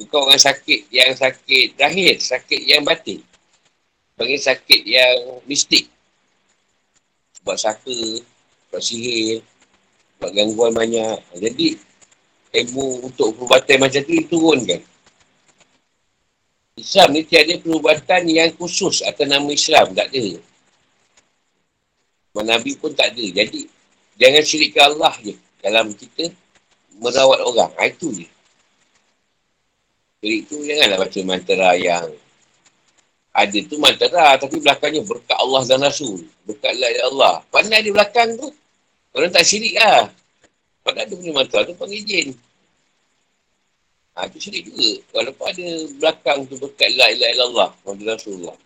Bukan 0.00 0.30
orang 0.30 0.40
sakit 0.40 0.88
yang 0.88 1.12
sakit 1.12 1.76
zahir, 1.76 2.16
sakit 2.16 2.60
yang 2.64 2.80
batin. 2.86 3.20
Bagi 4.16 4.40
sakit 4.40 4.80
yang 4.88 5.42
mistik. 5.44 5.90
Sebab 7.40 7.56
saka, 7.60 7.96
sebab 8.68 8.80
sihir, 8.80 9.44
sebab 10.16 10.30
gangguan 10.32 10.72
banyak. 10.72 11.18
Jadi, 11.36 11.76
ilmu 12.56 13.10
untuk 13.10 13.36
perubatan 13.36 13.84
macam 13.84 14.00
tu 14.00 14.12
diturunkan. 14.16 14.80
Islam 16.78 17.08
ni 17.12 17.26
tiada 17.26 17.54
perubatan 17.58 18.22
yang 18.30 18.50
khusus 18.54 19.02
atas 19.02 19.26
nama 19.26 19.50
Islam. 19.50 19.92
Tak 19.92 20.08
ada. 20.14 20.38
Nabi 22.38 22.78
pun 22.78 22.94
tak 22.94 23.12
ada. 23.12 23.24
Jadi, 23.34 23.66
jangan 24.14 24.42
syirikkan 24.46 24.94
Allah 24.94 25.14
je 25.26 25.34
dalam 25.58 25.90
kita 25.90 26.30
merawat 27.02 27.40
orang. 27.42 27.70
Ha, 27.78 27.90
itu 27.90 28.14
je. 28.14 28.26
Jadi 30.18 30.36
itu 30.42 30.56
janganlah 30.66 30.98
baca 30.98 31.20
mantra 31.22 31.70
yang 31.78 32.06
ada 33.30 33.58
tu 33.70 33.78
mantra 33.78 34.34
tapi 34.34 34.58
belakangnya 34.58 35.02
berkat 35.06 35.38
Allah 35.38 35.62
dan 35.62 35.78
Rasul. 35.86 36.26
Berkat 36.42 36.74
Allah 36.74 36.90
Allah. 37.06 37.34
Pandai 37.54 37.86
di 37.86 37.94
belakang 37.94 38.34
tu. 38.34 38.50
Orang 39.14 39.30
tak 39.30 39.46
syirik 39.46 39.78
lah. 39.78 40.10
Pada 40.82 41.06
ada 41.06 41.14
punya 41.14 41.30
mantra 41.30 41.62
tu 41.62 41.74
panggil 41.78 42.02
jin. 42.02 42.28
Ha, 44.18 44.26
itu 44.26 44.50
syirik 44.50 44.66
juga. 44.66 44.90
Walaupun 45.14 45.46
ada 45.46 45.66
belakang 45.94 46.38
tu 46.50 46.58
berkat 46.58 46.90
la 46.98 47.06
ilah 47.14 47.28
ilah 47.30 47.46
Allah. 47.54 47.68
Muhammad 47.86 48.18
Rasulullah. 48.18 48.56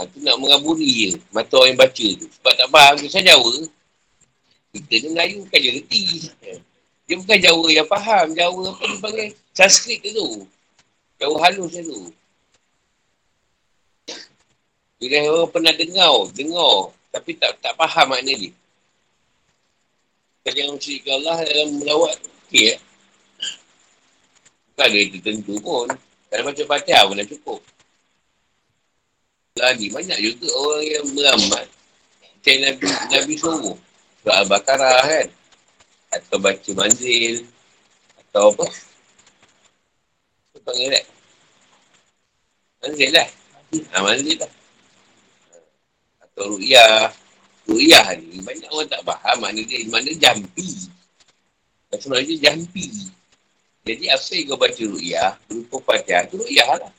Ha, 0.00 0.08
tu 0.08 0.16
nak 0.24 0.40
mengaburi 0.40 0.88
je. 0.88 1.10
Mata 1.28 1.60
orang 1.60 1.76
yang 1.76 1.80
baca 1.84 2.06
tu. 2.16 2.26
Sebab 2.40 2.52
tak 2.56 2.68
faham 2.72 2.94
kisah 3.04 3.20
Jawa. 3.20 3.52
Kita 4.72 4.94
ni 4.96 5.08
Melayu 5.12 5.36
bukan 5.44 5.60
je 5.60 5.70
reti. 5.76 6.02
Dia 7.04 7.14
bukan 7.20 7.36
Jawa 7.36 7.66
yang 7.68 7.84
faham. 7.84 8.26
Jawa 8.32 8.62
apa 8.72 8.84
dia 8.88 8.98
panggil? 9.04 9.28
Sanskrit 9.52 10.00
tu. 10.08 10.48
Jawa 11.20 11.36
halus 11.44 11.76
tu. 11.76 12.00
Bila 14.96 15.16
orang 15.28 15.52
pernah 15.52 15.74
dengar, 15.76 16.16
dengar. 16.32 16.96
Tapi 17.12 17.36
tak 17.36 17.60
tak 17.60 17.76
faham 17.76 18.16
makna 18.16 18.32
dia. 18.32 18.56
Kalau 20.40 20.80
jangan 20.80 21.12
Allah 21.12 21.36
dalam 21.44 21.68
melawat, 21.76 22.16
okey 22.48 22.72
ya. 22.72 22.76
Bukan 24.80 24.96
ada 24.96 25.04
itu 25.04 25.20
tentu 25.20 25.60
pun. 25.60 25.92
Dalam 26.32 26.48
macam 26.48 26.64
fatihah 26.64 27.04
pun 27.04 27.20
dah 27.20 27.28
cukup. 27.28 27.60
Lagi 29.60 29.92
banyak 29.92 30.18
juga 30.24 30.48
orang 30.56 30.84
yang 30.88 31.06
beramal. 31.12 31.64
Macam 32.24 32.54
Nabi, 32.64 32.86
Nabi 33.12 33.34
suruh. 33.36 33.76
Surah 34.24 34.40
Al-Baqarah 34.40 35.04
kan? 35.04 35.28
Atau 36.16 36.40
baca 36.40 36.70
manzil. 36.72 37.44
Atau 38.24 38.56
apa? 38.56 38.66
Apa 40.48 40.58
panggil 40.64 40.96
tak 40.96 41.04
manzil 42.80 43.10
lah. 43.12 43.28
Ha, 43.84 43.96
manzil 44.00 44.36
lah. 44.40 44.52
Atau 46.24 46.56
ru'yah. 46.56 47.12
Ru'yah 47.68 48.16
ni 48.16 48.40
banyak 48.40 48.70
orang 48.72 48.88
tak 48.88 49.04
faham 49.04 49.44
mana 49.44 49.60
dia 49.60 49.84
mana 49.92 50.08
jampi. 50.16 50.88
Melayu 51.92 52.40
jampi 52.40 53.12
jadi 53.90 54.04
apa 54.14 54.30
yang 54.36 54.46
kau 54.50 54.58
baca 54.58 54.82
ru'yah 54.82 55.30
berupa 55.50 55.76
fatihah 55.90 56.22
tu 56.30 56.38
ru'yah 56.38 56.68
lah 56.78 56.92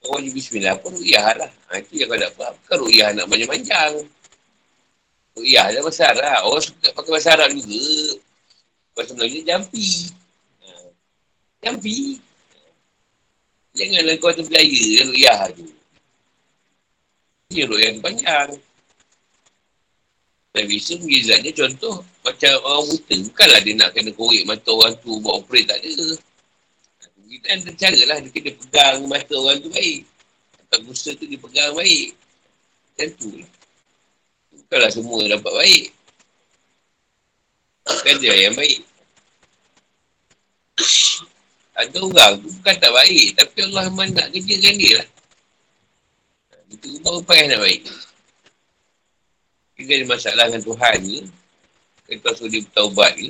kau 0.00 0.16
wajib 0.16 0.32
bismillah 0.32 0.74
pun 0.80 0.92
ru'yah 0.96 1.26
lah 1.36 1.50
ha, 1.68 1.80
itu 1.80 2.00
yang 2.00 2.08
kau 2.08 2.18
tak 2.18 2.32
faham 2.36 2.54
bukan 2.64 2.76
ru'yah 2.86 3.08
nak 3.12 3.26
panjang-panjang 3.28 3.92
iya, 5.42 5.70
ada 5.70 5.78
bahasa 5.82 6.10
Arab. 6.10 6.50
Orang 6.50 6.64
suka 6.64 6.88
pakai 6.94 7.10
bahasa 7.14 7.30
Arab 7.34 7.50
juga. 7.54 7.82
Bahasa 8.94 9.12
Melayu 9.14 9.40
jampi. 9.46 9.88
Ha. 10.62 10.70
Jampi. 11.62 12.18
Janganlah 13.78 14.14
kau 14.18 14.34
terberaya 14.34 15.00
ru'yah 15.06 15.40
tu. 15.54 15.66
Ini 17.54 17.64
yang 17.64 17.98
panjang. 18.02 18.50
Dan 20.52 20.64
bisa 20.66 20.98
mengizatnya 20.98 21.52
contoh 21.54 22.02
macam 22.32 22.52
orang 22.64 22.84
buta. 22.92 23.14
Bukanlah 23.32 23.60
dia 23.64 23.74
nak 23.76 23.90
kena 23.96 24.10
korek 24.12 24.44
mata 24.44 24.70
orang 24.72 24.94
tu 25.00 25.16
buat 25.20 25.34
operate 25.40 25.68
tak 25.68 25.78
ada. 25.80 26.06
Kita 27.28 27.46
ada 27.52 27.70
cara 27.76 28.00
lah 28.08 28.16
dia 28.24 28.30
kena 28.32 28.50
pegang 28.56 28.98
mata 29.08 29.34
orang 29.36 29.58
tu 29.60 29.70
baik. 29.72 30.00
Tak 30.68 30.80
gusta 30.84 31.10
tu 31.16 31.24
dia 31.24 31.40
pegang 31.40 31.72
baik. 31.72 32.12
Macam 32.92 33.08
tu 33.16 33.30
lah. 33.36 33.50
Bukanlah 34.52 34.90
semua 34.92 35.20
dapat 35.24 35.52
baik. 35.56 35.84
Bukan 37.88 38.14
dia 38.20 38.34
yang 38.36 38.56
baik. 38.56 38.80
Ada 41.78 41.98
orang 42.02 42.32
tu 42.42 42.48
bukan 42.52 42.74
tak 42.76 42.92
baik. 42.92 43.26
Tapi 43.38 43.58
Allah 43.70 43.84
nak 43.88 44.28
kerjakan 44.34 44.74
dia 44.76 44.92
lah. 45.00 45.08
Itu 46.68 47.00
baru 47.00 47.24
payah 47.24 47.56
nak 47.56 47.60
baik. 47.64 47.82
Kita 49.78 49.90
ada 49.94 50.04
masalah 50.10 50.44
dengan 50.50 50.62
Tuhan 50.66 50.96
ni. 51.06 51.18
Kau 52.08 52.32
suruh 52.32 52.48
dia 52.48 52.64
bertaubat 52.64 53.12
ni. 53.20 53.28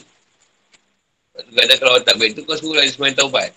Kadang-kadang 1.35 1.79
kalau 1.83 1.99
tak 2.07 2.15
baik 2.15 2.39
tu 2.39 2.47
kau 2.47 2.55
suruh 2.55 2.79
lagi 2.79 2.95
semain 2.95 3.11
taubat. 3.11 3.51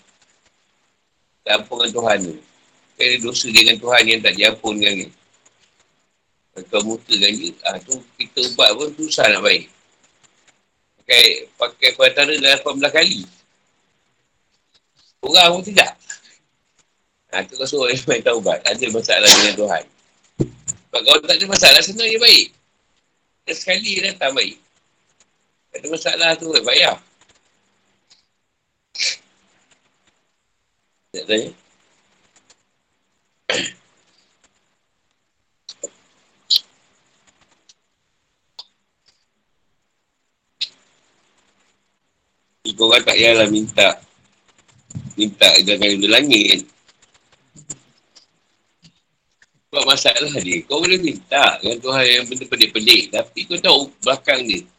Tak 1.46 1.62
ampun 1.62 1.86
dengan 1.86 1.94
Tuhan 1.94 2.18
ni. 2.26 2.34
Kau 2.98 3.02
ada 3.06 3.16
dosa 3.22 3.46
dengan 3.54 3.76
Tuhan 3.78 4.02
yang 4.10 4.20
tak 4.22 4.34
diampun 4.34 4.72
dengan 4.82 4.94
ni. 5.06 5.08
Kau 6.68 6.82
mutakan 6.84 7.32
je, 7.32 7.48
ah, 7.64 7.78
tu 7.80 7.96
kita 8.18 8.38
ubat 8.52 8.70
pun 8.74 8.88
susah 8.98 9.24
nak 9.30 9.46
baik. 9.46 9.70
Pakai, 11.00 11.24
pakai 11.54 11.88
perantara 11.94 12.32
dalam 12.36 12.58
18 12.82 12.90
kali. 12.90 13.20
Orang 15.22 15.48
pun 15.54 15.62
tidak. 15.70 15.94
Ha, 17.30 17.46
tu 17.46 17.54
kau 17.54 17.64
suruh 17.64 17.88
yang 17.94 18.02
main 18.10 18.22
taubat. 18.26 18.58
Ada 18.66 18.90
masalah 18.90 19.30
dengan 19.38 19.54
Tuhan. 19.54 19.84
Sebab 20.92 21.00
kalau 21.08 21.18
tak 21.24 21.36
ada 21.38 21.46
masalah, 21.48 21.80
senang 21.80 22.10
je 22.10 22.18
baik. 22.18 22.46
Dan 23.48 23.54
sekali 23.56 24.02
datang 24.02 24.34
baik. 24.34 24.60
Tak 25.72 25.80
ada 25.80 25.88
masalah 25.88 26.30
tu, 26.36 26.52
eh, 26.52 26.60
bayar. 26.60 27.00
Tak 31.16 31.24
tanya. 31.24 31.48
Kau 42.72 42.88
orang 42.88 43.04
tak 43.04 43.16
payahlah 43.16 43.48
minta. 43.48 43.88
Minta 45.16 45.48
jangan 45.64 45.88
di 45.88 46.08
langit. 46.08 46.60
Sebab 49.72 49.84
masalah 49.88 50.32
dia. 50.40 50.60
Kau 50.68 50.84
boleh 50.84 51.00
minta. 51.00 51.56
Dengan 51.60 51.80
Tuhan 51.80 52.04
yang 52.04 52.24
benda 52.28 52.44
pelik-pelik. 52.48 53.12
Tapi 53.12 53.38
kau 53.48 53.60
tahu 53.60 53.80
belakang 54.04 54.44
dia 54.44 54.71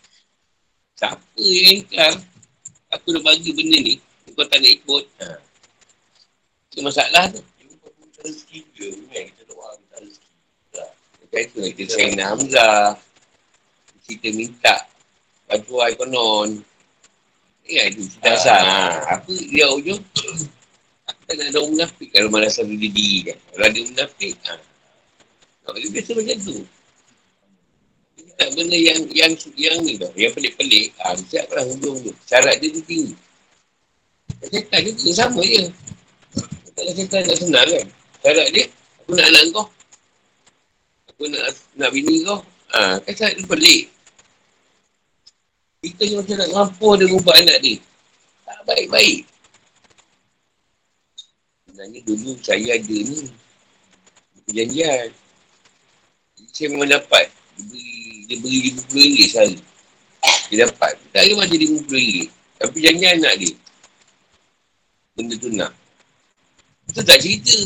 Siapa 1.03 1.43
yang 1.43 1.83
ingkar 1.83 2.13
Aku 2.95 3.11
dah 3.11 3.19
bagi 3.27 3.51
benda 3.51 3.75
ni 3.75 3.99
Kau 4.31 4.47
tak 4.47 4.63
nak 4.63 4.71
ikut 4.71 5.03
ha. 5.19 5.35
Itu 6.71 6.79
masalah 6.79 7.27
tu 7.27 7.43
Rezeki 8.23 8.63
je 8.71 8.87
kan 9.11 9.23
Kita 9.27 9.41
doa 9.51 9.75
minta 9.75 9.99
rezeki 9.99 10.31
Kita 10.71 10.85
kata 11.27 11.61
kita 11.75 11.91
Sayyidina 11.91 12.23
Hamzah 12.31 12.95
Kita 14.07 14.27
minta 14.31 14.87
Bantuan 15.51 15.91
konon 15.99 16.49
Ya, 17.63 17.87
itu 17.87 18.03
dasar. 18.19 18.59
Ha. 18.59 18.79
Apa 19.19 19.31
dia 19.31 19.71
ujung? 19.71 20.03
Aku 21.07 21.19
tak 21.23 21.35
nak 21.39 21.47
ada 21.47 21.57
orang 21.63 21.71
munafik 21.79 22.09
kalau 22.11 22.27
malas 22.27 22.59
satu 22.59 22.75
diri 22.75 23.23
kan. 23.23 23.37
Kalau 23.39 23.65
ada 23.71 23.79
munafik, 23.87 24.35
ha. 24.43 24.59
Kalau 25.63 25.77
dia 25.79 25.89
biasa 25.95 26.11
macam 26.11 26.37
tu. 26.43 26.57
Dia 28.34 28.49
tak 28.49 28.57
benda 28.57 28.73
yang 28.73 29.05
yang 29.13 29.34
yang 29.53 29.77
ni 29.86 29.93
tau. 30.01 30.09
Yang 30.17 30.34
pelik-pelik. 30.34 30.89
Ha, 30.97 31.13
siap 31.13 31.45
lah 31.53 31.63
hujung 31.69 32.01
tu. 32.01 32.11
Syarat 32.25 32.57
dia 32.57 32.73
tu 32.73 32.81
tinggi. 32.81 33.13
Setan 34.49 34.81
juga 34.89 35.11
sama 35.13 35.41
je. 35.45 35.69
Kalau 36.73 36.91
setan 36.97 37.21
tak 37.29 37.38
senang 37.38 37.67
kan. 37.69 37.86
Syarat 38.25 38.47
dia, 38.49 38.65
aku 39.05 39.11
nak 39.13 39.27
anak 39.29 39.43
kau. 39.53 39.67
Aku 41.13 41.23
nak 41.29 41.41
nak 41.77 41.89
bini 41.93 42.25
kau. 42.25 42.41
Ha, 42.73 42.97
kan 43.05 43.13
syarat 43.13 43.36
dia 43.38 43.45
pelik. 43.45 43.84
Kita 45.84 46.03
yang 46.09 46.19
macam 46.25 46.36
nak 46.41 46.49
ngampur 46.49 46.91
dia 46.97 47.13
ubah 47.13 47.36
anak 47.38 47.57
ni. 47.61 47.73
Tak 48.49 48.59
baik-baik. 48.65 49.21
Sebenarnya 51.69 51.99
dulu 52.01 52.31
saya 52.41 52.81
ada 52.81 52.97
ni. 52.97 53.29
Perjanjian. 54.49 55.07
Saya 56.53 56.67
memang 56.73 56.89
dapat. 56.89 57.29
Dia 57.53 57.69
beri, 57.69 57.92
dia 58.28 58.38
beri 58.39 58.71
RM50 58.71 58.95
sehari. 59.30 59.30
Kan? 59.34 59.51
Dia 60.49 60.57
dapat. 60.67 60.93
Tak 61.11 61.21
ada 61.24 61.32
macam 61.36 61.57
RM50. 61.59 61.93
Tapi 62.63 62.78
janji 62.80 63.05
anak 63.05 63.34
dia. 63.39 63.51
Benda 65.13 65.36
tu 65.38 65.49
nak. 65.51 65.71
Itu 66.89 67.01
tak 67.03 67.19
cerita. 67.19 67.57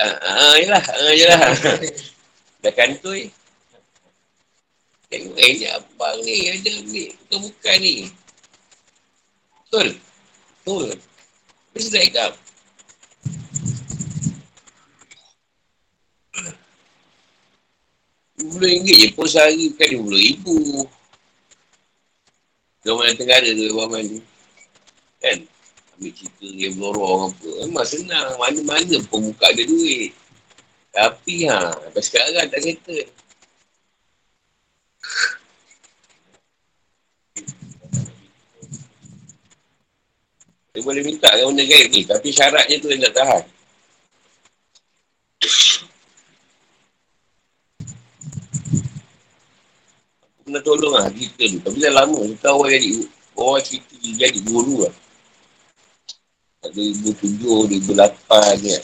Haa, 0.00 0.56
uh, 0.56 0.56
uh, 0.56 0.84
uh, 0.84 1.12
yelah. 1.14 1.40
Dah 2.64 2.72
kantoi. 2.72 3.32
Tengok 5.10 5.34
eh, 5.42 5.50
ni 5.58 5.66
abang 5.66 6.16
ni 6.22 6.36
ada 6.54 6.72
ni. 6.86 7.04
Bukan-bukan 7.26 7.76
ni. 7.82 7.94
Betul? 9.66 9.88
Betul. 10.62 10.86
Tapi 10.94 11.78
saya 11.82 11.90
tak 11.90 12.04
ikat. 12.10 12.32
RM10 18.60 18.96
je 19.00 19.08
pun 19.16 19.26
sehari 19.26 19.72
bukan 19.72 19.88
RM20,000. 20.04 20.44
Orang 22.88 23.16
Tenggara 23.16 23.48
tu, 23.52 23.64
orang 23.76 23.90
mana. 23.92 24.18
Kan? 25.20 25.38
Ambil 25.96 26.12
cerita 26.16 26.46
dia 26.48 26.68
berlorong 26.72 27.28
apa. 27.28 27.48
Memang 27.68 27.86
senang. 27.88 28.28
Mana-mana 28.40 28.96
pun 29.08 29.20
buka 29.28 29.52
dia 29.52 29.68
duit. 29.68 30.16
Tapi 30.90 31.46
ha, 31.46 31.70
sampai 31.76 32.02
sekarang 32.02 32.48
tak 32.48 32.60
settle. 32.64 33.04
Dia 40.70 40.80
boleh 40.86 41.02
minta 41.02 41.28
kan 41.28 41.50
benda 41.50 41.64
gaib 41.66 41.88
ni. 41.92 42.02
Tapi 42.08 42.28
syaratnya 42.32 42.76
tu 42.80 42.88
yang 42.88 43.02
tak 43.04 43.14
tahan. 43.20 43.59
Tolong 50.70 50.94
lah 50.94 51.10
kita 51.10 51.42
tu. 51.50 51.58
Tapi 51.66 51.76
dah 51.82 51.92
lama. 51.98 52.22
Kita 52.30 52.54
awal 52.54 52.70
jadi 52.70 52.88
orang 53.34 53.62
cerita 53.66 53.94
jadi 53.98 54.40
guru 54.46 54.86
lah. 54.86 54.94
2007, 56.70 57.90
2008 57.90 58.62
ni. 58.62 58.78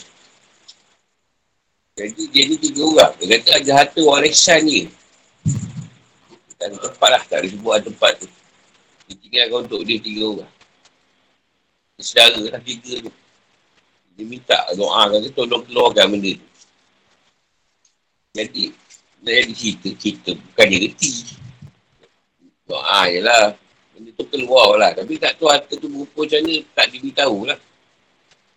Jadi 1.97 2.23
dia 2.29 2.43
ni 2.51 2.55
tiga 2.59 2.81
orang. 2.83 3.13
Dia 3.23 3.39
kata 3.39 3.49
ada 3.63 3.71
harta 3.79 3.99
warisan 4.03 4.59
ni. 4.67 4.91
Dan 6.59 6.75
tempat 6.75 7.09
lah. 7.09 7.23
Tak 7.23 7.39
ada 7.39 7.47
sebuah 7.47 7.77
tempat 7.87 8.11
tu. 8.19 8.27
Dia 9.07 9.15
tinggalkan 9.23 9.59
untuk 9.71 9.81
dia 9.87 9.97
tiga 10.03 10.23
orang. 10.27 10.51
Saudara 11.97 12.41
lah 12.51 12.61
tiga 12.61 13.07
tu. 13.07 13.11
Dia 14.17 14.25
minta 14.27 14.57
doa 14.75 15.07
kata 15.07 15.29
tolong 15.31 15.63
keluarkan 15.63 16.17
benda 16.17 16.35
tu. 16.35 16.47
Jadi, 18.37 18.69
nak 19.25 19.33
jadi 19.33 19.53
cerita, 19.57 19.89
cerita 19.97 20.29
bukan 20.37 20.65
dia 20.69 20.79
reti. 20.85 21.11
Doa 22.67 23.07
je 23.07 23.19
lah. 23.23 23.55
Benda 23.95 24.11
tu 24.13 24.25
keluar 24.27 24.75
lah. 24.75 24.91
Tapi 24.93 25.15
tak 25.17 25.39
tahu 25.39 25.47
harta 25.47 25.73
tu 25.79 25.87
berupa 25.87 26.27
macam 26.27 26.39
mana, 26.43 26.55
tak 26.75 26.85
diberitahu 26.91 27.37
lah. 27.47 27.59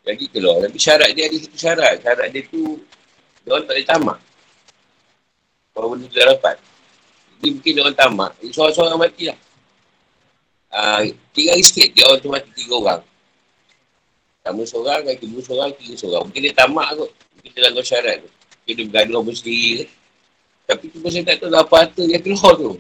Jadi 0.05 0.25
keluar. 0.29 0.57
Tapi 0.67 0.79
syarat 0.83 1.11
dia 1.15 1.25
ada 1.31 1.37
satu 1.39 1.59
syarat. 1.59 1.95
Syarat 2.03 2.29
dia 2.35 2.43
tu, 2.51 2.83
dia 3.47 3.51
orang 3.55 3.65
tak 3.65 3.75
boleh 3.79 3.89
tamak. 3.89 4.19
Kalau 5.71 5.87
benda 5.95 6.05
tu 6.11 6.17
dah 6.19 6.27
dapat. 6.35 6.57
Jadi 7.41 7.49
mungkin 7.57 7.71
dia 7.73 7.83
orang 7.87 7.97
tamak. 7.97 8.33
Jadi 8.43 8.53
seorang-seorang 8.53 8.99
mati 9.01 9.25
lah. 9.31 9.39
Uh, 10.71 11.01
tiga 11.35 11.57
hari 11.57 11.65
sikit, 11.67 11.89
dia 11.95 12.05
orang 12.07 12.21
tu 12.21 12.29
mati 12.29 12.51
tiga 12.53 12.75
orang. 12.77 13.01
Sama 14.41 14.63
seorang, 14.67 15.01
kaki 15.07 15.25
dua 15.31 15.43
seorang, 15.47 15.71
tiga 15.79 15.95
seorang. 15.95 16.23
Mungkin 16.27 16.43
dia 16.43 16.55
tamak 16.59 16.89
kot. 16.99 17.11
Mungkin 17.39 17.51
dia 17.55 17.63
langgar 17.71 17.85
syarat 17.87 18.17
tu. 18.21 18.29
Mungkin 18.29 18.75
dia 18.77 18.85
bergaduh 18.93 19.25
apa 19.25 19.33
sendiri 19.33 19.89
Tapi 20.69 20.85
tu 20.93 20.99
saya 21.09 21.25
tak 21.27 21.37
tahu 21.43 21.51
apa 21.57 21.75
harta 21.81 22.03
yang 22.05 22.23
keluar 22.23 22.53
tu. 22.59 22.77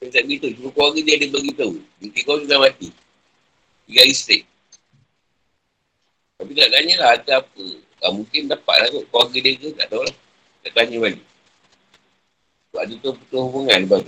Saya 0.00 0.16
tak 0.16 0.24
beritahu. 0.32 0.52
Cuma 0.56 0.68
keluarga 0.72 1.00
dia 1.04 1.14
ada 1.20 1.26
beritahu. 1.28 1.76
Mungkin 2.00 2.20
kau 2.24 2.40
sudah 2.40 2.56
mati. 2.56 2.88
Tiga 3.84 4.02
straight. 4.16 4.48
Tapi 6.40 6.56
tak 6.56 6.72
tanya 6.72 6.94
lah 6.96 7.08
harta 7.12 7.32
apa. 7.44 7.64
Tak 8.00 8.10
mungkin 8.16 8.48
dapat 8.48 8.76
lah 8.80 8.88
kot 8.96 9.04
keluarga 9.12 9.38
dia 9.44 9.52
ke, 9.60 9.68
tak 9.76 9.86
tahu 9.92 10.00
lah. 10.00 10.16
Tak 10.64 10.72
tanya 10.72 10.96
balik. 11.04 11.24
Sebab 12.64 12.80
ada 12.80 12.94
tu 12.96 13.10
putus 13.12 13.40
hubungan 13.44 13.80
tu. 13.84 14.00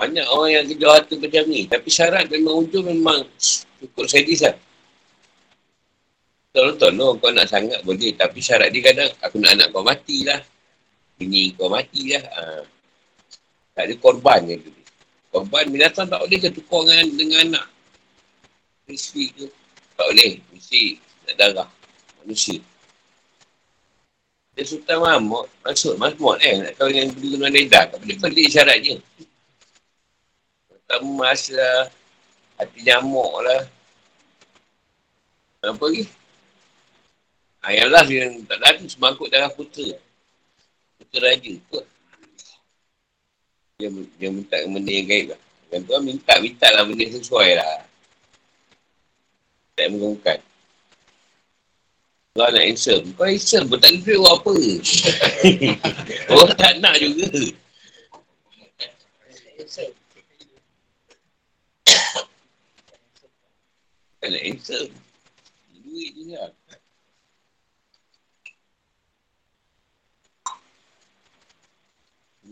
Banyak 0.00 0.26
orang 0.32 0.50
yang 0.56 0.64
kejar 0.64 0.90
harta 0.96 1.14
macam 1.20 1.44
ni. 1.44 1.60
Tapi 1.68 1.88
syarat 1.92 2.24
memang 2.32 2.54
ujung 2.64 2.88
memang 2.88 3.20
cukup 3.84 4.08
sadis 4.08 4.48
lah. 4.48 4.56
Betul-betul 6.56 6.90
no, 6.96 7.20
kau 7.20 7.28
nak 7.36 7.52
sangat 7.52 7.84
boleh. 7.84 8.16
Tapi 8.16 8.40
syarat 8.40 8.72
dia 8.72 8.80
kadang, 8.80 9.12
aku 9.20 9.36
nak 9.44 9.60
anak 9.60 9.68
kau 9.76 9.84
mati 9.84 10.24
lah. 10.24 10.40
Ini 11.24 11.56
kau 11.56 11.72
mati 11.72 12.12
lah. 12.12 12.24
Ha. 12.36 12.42
Tak 13.72 13.82
ada 13.88 13.94
korban 13.96 14.44
je 14.44 14.60
tu. 14.60 14.70
Korban 15.32 15.72
binatang 15.72 16.06
tak 16.06 16.20
boleh 16.20 16.38
ke 16.38 16.52
tukar 16.52 16.84
dengan, 16.84 17.06
dengan 17.16 17.38
anak. 17.48 17.66
Isteri 18.86 19.32
tu 19.32 19.46
tak 19.96 20.06
boleh. 20.12 20.32
Mesti 20.52 21.00
nak 21.24 21.34
darah 21.40 21.68
manusia. 22.20 22.60
Dia 24.54 24.62
sultan 24.62 25.02
Mahmud, 25.02 25.50
maksud 25.66 25.98
Mahmud 25.98 26.38
eh, 26.38 26.62
nak 26.62 26.78
tahu 26.78 26.86
yang 26.94 27.10
beli 27.10 27.34
dengan 27.34 27.50
Leda. 27.50 27.80
Tak 27.90 27.98
boleh 27.98 28.16
pelik 28.22 28.48
syaratnya. 28.54 28.96
Pertama 30.70 31.34
lah, 31.34 31.90
hati 32.62 32.78
nyamuk 32.86 33.34
lah. 33.42 33.62
Apa 35.64 35.84
lagi? 35.90 36.04
Yang 37.64 37.90
lah 37.90 38.06
yang 38.06 38.32
tak 38.44 38.60
ada 38.60 38.84
semangkuk 38.84 39.26
darah 39.32 39.50
putera. 39.50 39.96
Raja 41.20 41.52
kot. 41.70 41.86
Dia, 43.78 43.90
dia 44.18 44.28
minta 44.30 44.56
benda 44.64 44.90
yang 44.90 45.06
gaib 45.06 45.26
lah. 45.34 45.40
Yang 45.74 45.82
tu 45.82 45.92
minta, 46.02 46.32
minta 46.38 46.66
lah 46.70 46.82
benda 46.86 47.04
sesuai 47.10 47.50
lah 47.58 47.84
tak 49.74 49.90
mengumumkan. 49.90 50.38
Kau 52.34 52.50
nak 52.50 52.66
answer. 52.66 52.98
Kau 53.14 53.30
answer 53.30 53.62
pun 53.62 53.78
tak 53.78 53.94
ada 53.94 54.14
buat 54.18 54.42
apa. 54.42 54.50
Orang 56.34 56.54
tak 56.58 56.82
nak 56.82 56.98
juga. 56.98 57.30
Kau 64.18 64.26
nak 64.30 64.42
answer. 64.42 64.90
Duit 65.78 66.10
je 66.18 66.34
lah. 66.34 66.50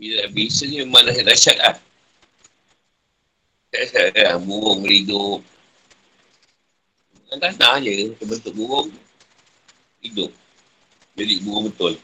Bila 0.03 0.27
biasanya 0.35 0.83
memang 0.83 1.07
dah 1.07 1.15
dahsyat 1.15 1.57
lah. 1.63 1.79
Dahsyat. 3.71 4.35
Burung 4.43 4.83
berhidup. 4.83 5.39
Kan 7.31 7.39
tanah 7.39 7.79
je 7.79 8.11
terbentuk 8.19 8.51
burung 8.51 8.91
hidup. 10.03 10.27
Jadi 11.15 11.33
burung 11.47 11.71
betul. 11.71 11.95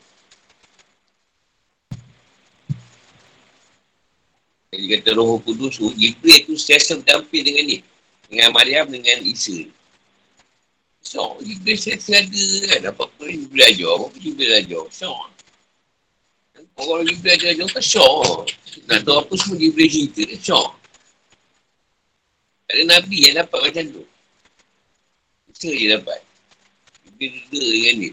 Jadi 4.71 4.85
kata 4.95 5.19
roh 5.19 5.35
kudus 5.43 5.75
tu, 5.75 5.91
Jibril 5.99 6.47
tu 6.47 6.55
sentiasa 6.55 7.03
berdamping 7.03 7.51
dengan 7.51 7.63
ni. 7.67 7.77
Dengan 8.31 8.55
Maryam, 8.55 8.87
dengan 8.87 9.19
Isa. 9.27 9.67
So, 11.03 11.35
Jibril 11.43 11.75
sentiasa 11.75 12.23
ada 12.23 12.47
kan. 12.63 12.81
Apa-apa 12.95 13.27
Jibril 13.27 13.67
ajar. 13.67 13.91
Apa-apa 13.91 14.17
Jibril 14.23 14.55
ajar. 14.55 14.87
So, 14.87 15.11
Orang 16.79 17.03
Jibril 17.03 17.35
ajar 17.35 17.51
ajar 17.51 17.67
kan 17.75 17.83
syok. 17.83 18.47
Nak 18.87 19.03
tahu 19.03 19.19
apa 19.19 19.33
semua 19.35 19.59
Jibril 19.59 19.91
cerita. 19.91 20.23
Syok. 20.39 20.69
Ada 22.71 22.81
Nabi 22.87 23.17
yang 23.27 23.35
dapat 23.43 23.59
macam 23.67 23.85
tu. 23.99 24.03
Kita 25.51 25.69
je 25.75 25.87
dapat. 25.91 26.19
Kita 27.03 27.25
reda 27.27 27.63
dengan 27.67 27.95
ni. 27.99 28.09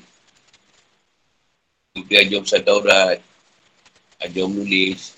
Kita 1.95 2.15
ajar 2.27 2.39
besar 2.43 2.61
Taurat. 2.67 3.19
Ajar 4.19 4.45
menulis. 4.51 5.15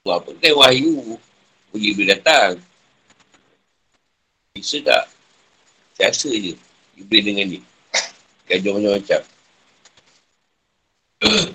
Buat 0.00 0.24
apa 0.24 0.30
kan 0.32 0.52
wahyu. 0.56 1.20
Pergi 1.68 1.90
boleh 1.92 2.08
datang. 2.16 2.52
Bisa 4.56 4.80
tak? 4.80 5.12
Biasa 6.00 6.32
je. 6.32 6.56
Ibrahim 6.96 7.24
dengan 7.36 7.46
ni. 7.52 7.60
Dia 8.48 8.56
ajar 8.56 8.72
macam-macam. 8.72 9.22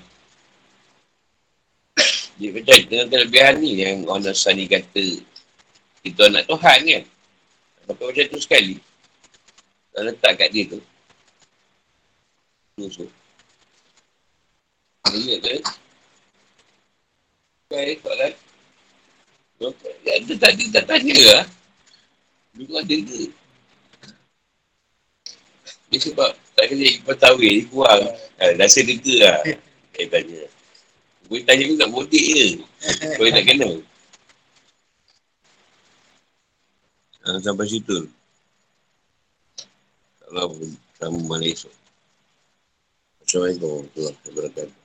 Dia 2.38 2.50
macam 2.52 2.78
dengan 2.90 3.08
kelebihan 3.08 3.54
ni 3.64 3.80
yang 3.80 4.04
orang 4.10 4.28
Nasrani 4.28 4.68
kata 4.68 5.06
kita 6.04 6.28
anak 6.28 6.44
Tuhan 6.52 6.80
kan. 6.84 7.04
Sampai 7.88 8.06
macam 8.12 8.26
tu 8.28 8.40
sekali. 8.44 8.76
Dan 9.96 10.12
letak 10.12 10.36
kat 10.36 10.50
dia 10.52 10.68
tu. 10.68 10.80
Musuh. 12.76 13.08
Ingat 15.14 15.40
ke? 15.46 15.56
Baik, 17.72 17.98
soalan. 18.04 18.34
Ya, 20.04 20.20
tu 20.28 20.36
tadi 20.36 20.68
tak 20.74 20.84
tanya 20.90 21.16
lah. 21.32 21.46
Dulu 22.58 22.74
ada 22.76 22.96
ke? 22.98 23.32
Dia 25.94 26.00
sebab 26.02 26.43
tak 26.54 26.66
kena 26.70 26.86
ikut 26.86 27.18
tahu 27.18 27.38
ni 27.42 27.66
kurang. 27.66 28.04
Ha, 28.38 28.54
rasa 28.58 28.82
sedeka 28.82 29.14
lah. 29.22 29.38
Eh. 29.50 29.58
Saya 29.94 30.06
tanya. 30.14 30.42
Gue 31.26 31.40
tanya 31.42 31.64
pun 31.66 31.78
tak 31.82 31.92
bodek 31.94 32.26
je. 32.30 32.48
Kau 33.18 33.26
tak 33.26 33.46
kena. 33.46 33.70
Ha, 37.26 37.40
sampai 37.42 37.66
situ. 37.66 38.06
Tak 40.22 40.30
lah 40.30 40.46
pun. 40.46 40.70
Sama 41.02 41.20
mana 41.26 41.46
esok. 41.50 41.74
Assalamualaikum 43.24 43.90
warahmatullahi 43.90 44.18
wabarakatuh. 44.30 44.83